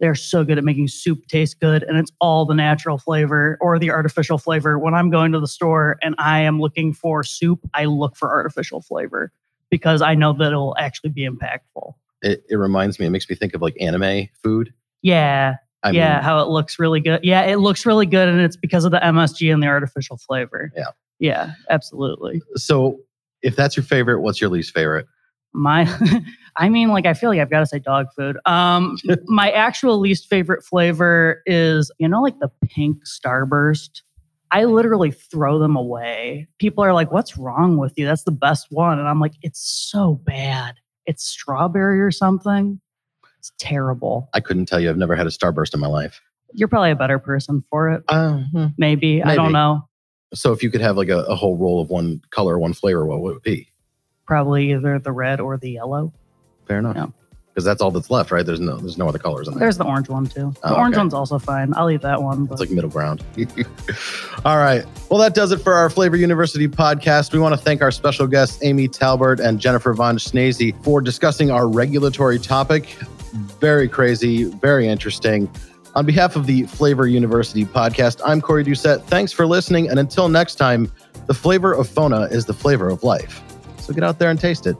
They're 0.00 0.14
so 0.16 0.44
good 0.44 0.58
at 0.58 0.64
making 0.64 0.88
soup 0.88 1.26
taste 1.28 1.60
good, 1.60 1.84
and 1.84 1.96
it's 1.96 2.10
all 2.20 2.44
the 2.44 2.54
natural 2.54 2.98
flavor 2.98 3.56
or 3.60 3.78
the 3.78 3.90
artificial 3.90 4.38
flavor. 4.38 4.78
When 4.78 4.94
I'm 4.94 5.10
going 5.10 5.30
to 5.32 5.40
the 5.40 5.46
store 5.46 5.96
and 6.02 6.14
I 6.18 6.40
am 6.40 6.60
looking 6.60 6.92
for 6.92 7.22
soup, 7.22 7.60
I 7.74 7.84
look 7.84 8.16
for 8.16 8.30
artificial 8.30 8.80
flavor 8.80 9.32
because 9.70 10.02
I 10.02 10.14
know 10.14 10.32
that 10.32 10.48
it'll 10.48 10.76
actually 10.76 11.10
be 11.10 11.28
impactful. 11.28 11.94
It, 12.22 12.44
it 12.48 12.56
reminds 12.56 12.98
me. 12.98 13.06
It 13.06 13.10
makes 13.10 13.28
me 13.28 13.36
think 13.36 13.54
of 13.54 13.62
like 13.62 13.76
anime 13.80 14.28
food. 14.42 14.72
Yeah, 15.02 15.56
I 15.82 15.90
yeah, 15.90 16.14
mean, 16.14 16.22
how 16.24 16.42
it 16.42 16.48
looks 16.48 16.78
really 16.78 17.00
good. 17.00 17.20
Yeah, 17.22 17.42
it 17.42 17.56
looks 17.56 17.84
really 17.84 18.06
good, 18.06 18.28
and 18.28 18.40
it's 18.40 18.56
because 18.56 18.84
of 18.84 18.90
the 18.92 18.98
MSG 18.98 19.52
and 19.52 19.62
the 19.62 19.66
artificial 19.66 20.16
flavor. 20.16 20.72
Yeah. 20.76 20.90
Yeah, 21.22 21.52
absolutely. 21.70 22.42
so 22.56 22.98
if 23.42 23.54
that's 23.54 23.76
your 23.76 23.84
favorite, 23.84 24.22
what's 24.22 24.40
your 24.40 24.50
least 24.50 24.74
favorite? 24.74 25.06
My, 25.54 25.88
I 26.56 26.68
mean, 26.68 26.88
like 26.88 27.06
I 27.06 27.14
feel 27.14 27.30
like 27.30 27.38
I've 27.38 27.50
got 27.50 27.60
to 27.60 27.66
say 27.66 27.78
dog 27.78 28.06
food. 28.16 28.38
Um, 28.44 28.96
my 29.26 29.52
actual 29.52 30.00
least 30.00 30.28
favorite 30.28 30.64
flavor 30.64 31.40
is 31.46 31.92
you 31.98 32.08
know 32.08 32.20
like 32.22 32.40
the 32.40 32.50
pink 32.64 32.98
Starburst. 33.06 34.02
I 34.50 34.64
literally 34.64 35.12
throw 35.12 35.60
them 35.60 35.76
away. 35.76 36.48
People 36.58 36.82
are 36.82 36.92
like, 36.92 37.12
"What's 37.12 37.38
wrong 37.38 37.76
with 37.78 37.96
you? 37.96 38.04
That's 38.04 38.24
the 38.24 38.32
best 38.32 38.66
one," 38.70 38.98
and 38.98 39.08
I'm 39.08 39.20
like, 39.20 39.34
"It's 39.42 39.60
so 39.60 40.20
bad. 40.24 40.74
It's 41.06 41.24
strawberry 41.24 42.00
or 42.00 42.10
something. 42.10 42.80
It's 43.38 43.52
terrible." 43.58 44.28
I 44.34 44.40
couldn't 44.40 44.66
tell 44.66 44.80
you. 44.80 44.90
I've 44.90 44.98
never 44.98 45.14
had 45.14 45.28
a 45.28 45.30
starburst 45.30 45.72
in 45.72 45.78
my 45.80 45.86
life. 45.86 46.20
You're 46.52 46.68
probably 46.68 46.90
a 46.90 46.96
better 46.96 47.18
person 47.20 47.62
for 47.70 47.90
it. 47.90 48.02
Uh, 48.08 48.42
Maybe. 48.76 49.22
I 49.22 49.36
don't 49.36 49.52
know. 49.52 49.88
So 50.34 50.52
if 50.52 50.62
you 50.62 50.70
could 50.70 50.80
have 50.80 50.96
like 50.96 51.08
a, 51.08 51.18
a 51.24 51.34
whole 51.34 51.56
roll 51.56 51.80
of 51.80 51.90
one 51.90 52.20
color, 52.30 52.58
one 52.58 52.72
flavor, 52.72 53.04
what 53.06 53.20
would 53.20 53.36
it 53.36 53.42
be? 53.42 53.68
Probably 54.26 54.72
either 54.72 54.98
the 54.98 55.12
red 55.12 55.40
or 55.40 55.56
the 55.56 55.72
yellow. 55.72 56.12
Fair 56.66 56.78
enough. 56.78 56.96
Yeah. 56.96 57.06
Because 57.48 57.64
that's 57.66 57.82
all 57.82 57.90
that's 57.90 58.08
left, 58.10 58.30
right? 58.30 58.46
There's 58.46 58.60
no 58.60 58.78
there's 58.78 58.96
no 58.96 59.06
other 59.08 59.18
colors 59.18 59.46
in 59.46 59.52
there. 59.52 59.60
There's 59.60 59.76
the 59.76 59.84
orange 59.84 60.08
one 60.08 60.24
too. 60.26 60.54
The 60.62 60.70
Oh, 60.72 60.76
orange 60.76 60.94
okay. 60.94 61.00
one's 61.02 61.12
also 61.12 61.38
fine. 61.38 61.74
I'll 61.76 61.90
eat 61.90 62.00
that 62.00 62.22
one. 62.22 62.46
But 62.46 62.54
It's 62.54 62.60
like 62.60 62.70
middle 62.70 62.88
ground. 62.88 63.22
all 64.46 64.56
right. 64.56 64.86
Well, 65.10 65.20
that 65.20 65.34
does 65.34 65.52
it 65.52 65.58
for 65.58 65.74
our 65.74 65.90
Flavor 65.90 66.16
University 66.16 66.66
podcast. 66.66 67.34
We 67.34 67.38
want 67.38 67.54
to 67.54 67.60
thank 67.60 67.82
our 67.82 67.90
special 67.90 68.26
guests, 68.26 68.58
Amy 68.62 68.88
Talbert 68.88 69.38
and 69.38 69.60
Jennifer 69.60 69.92
Von 69.92 70.16
Schnazy, 70.16 70.82
for 70.82 71.02
discussing 71.02 71.50
our 71.50 71.68
regulatory 71.68 72.38
topic. 72.38 72.86
Very 73.60 73.86
crazy, 73.86 74.44
very 74.44 74.88
interesting. 74.88 75.50
On 75.94 76.06
behalf 76.06 76.36
of 76.36 76.46
the 76.46 76.62
Flavor 76.64 77.06
University 77.06 77.66
podcast, 77.66 78.22
I'm 78.24 78.40
Corey 78.40 78.64
Doucette. 78.64 79.04
Thanks 79.04 79.30
for 79.30 79.46
listening. 79.46 79.90
And 79.90 79.98
until 79.98 80.30
next 80.30 80.54
time, 80.54 80.90
the 81.26 81.34
flavor 81.34 81.74
of 81.74 81.86
Fona 81.86 82.22
is 82.30 82.46
the 82.46 82.54
flavor 82.54 82.88
of 82.88 83.02
life. 83.02 83.42
So 83.78 83.92
get 83.92 84.02
out 84.02 84.18
there 84.18 84.30
and 84.30 84.40
taste 84.40 84.66
it. 84.66 84.76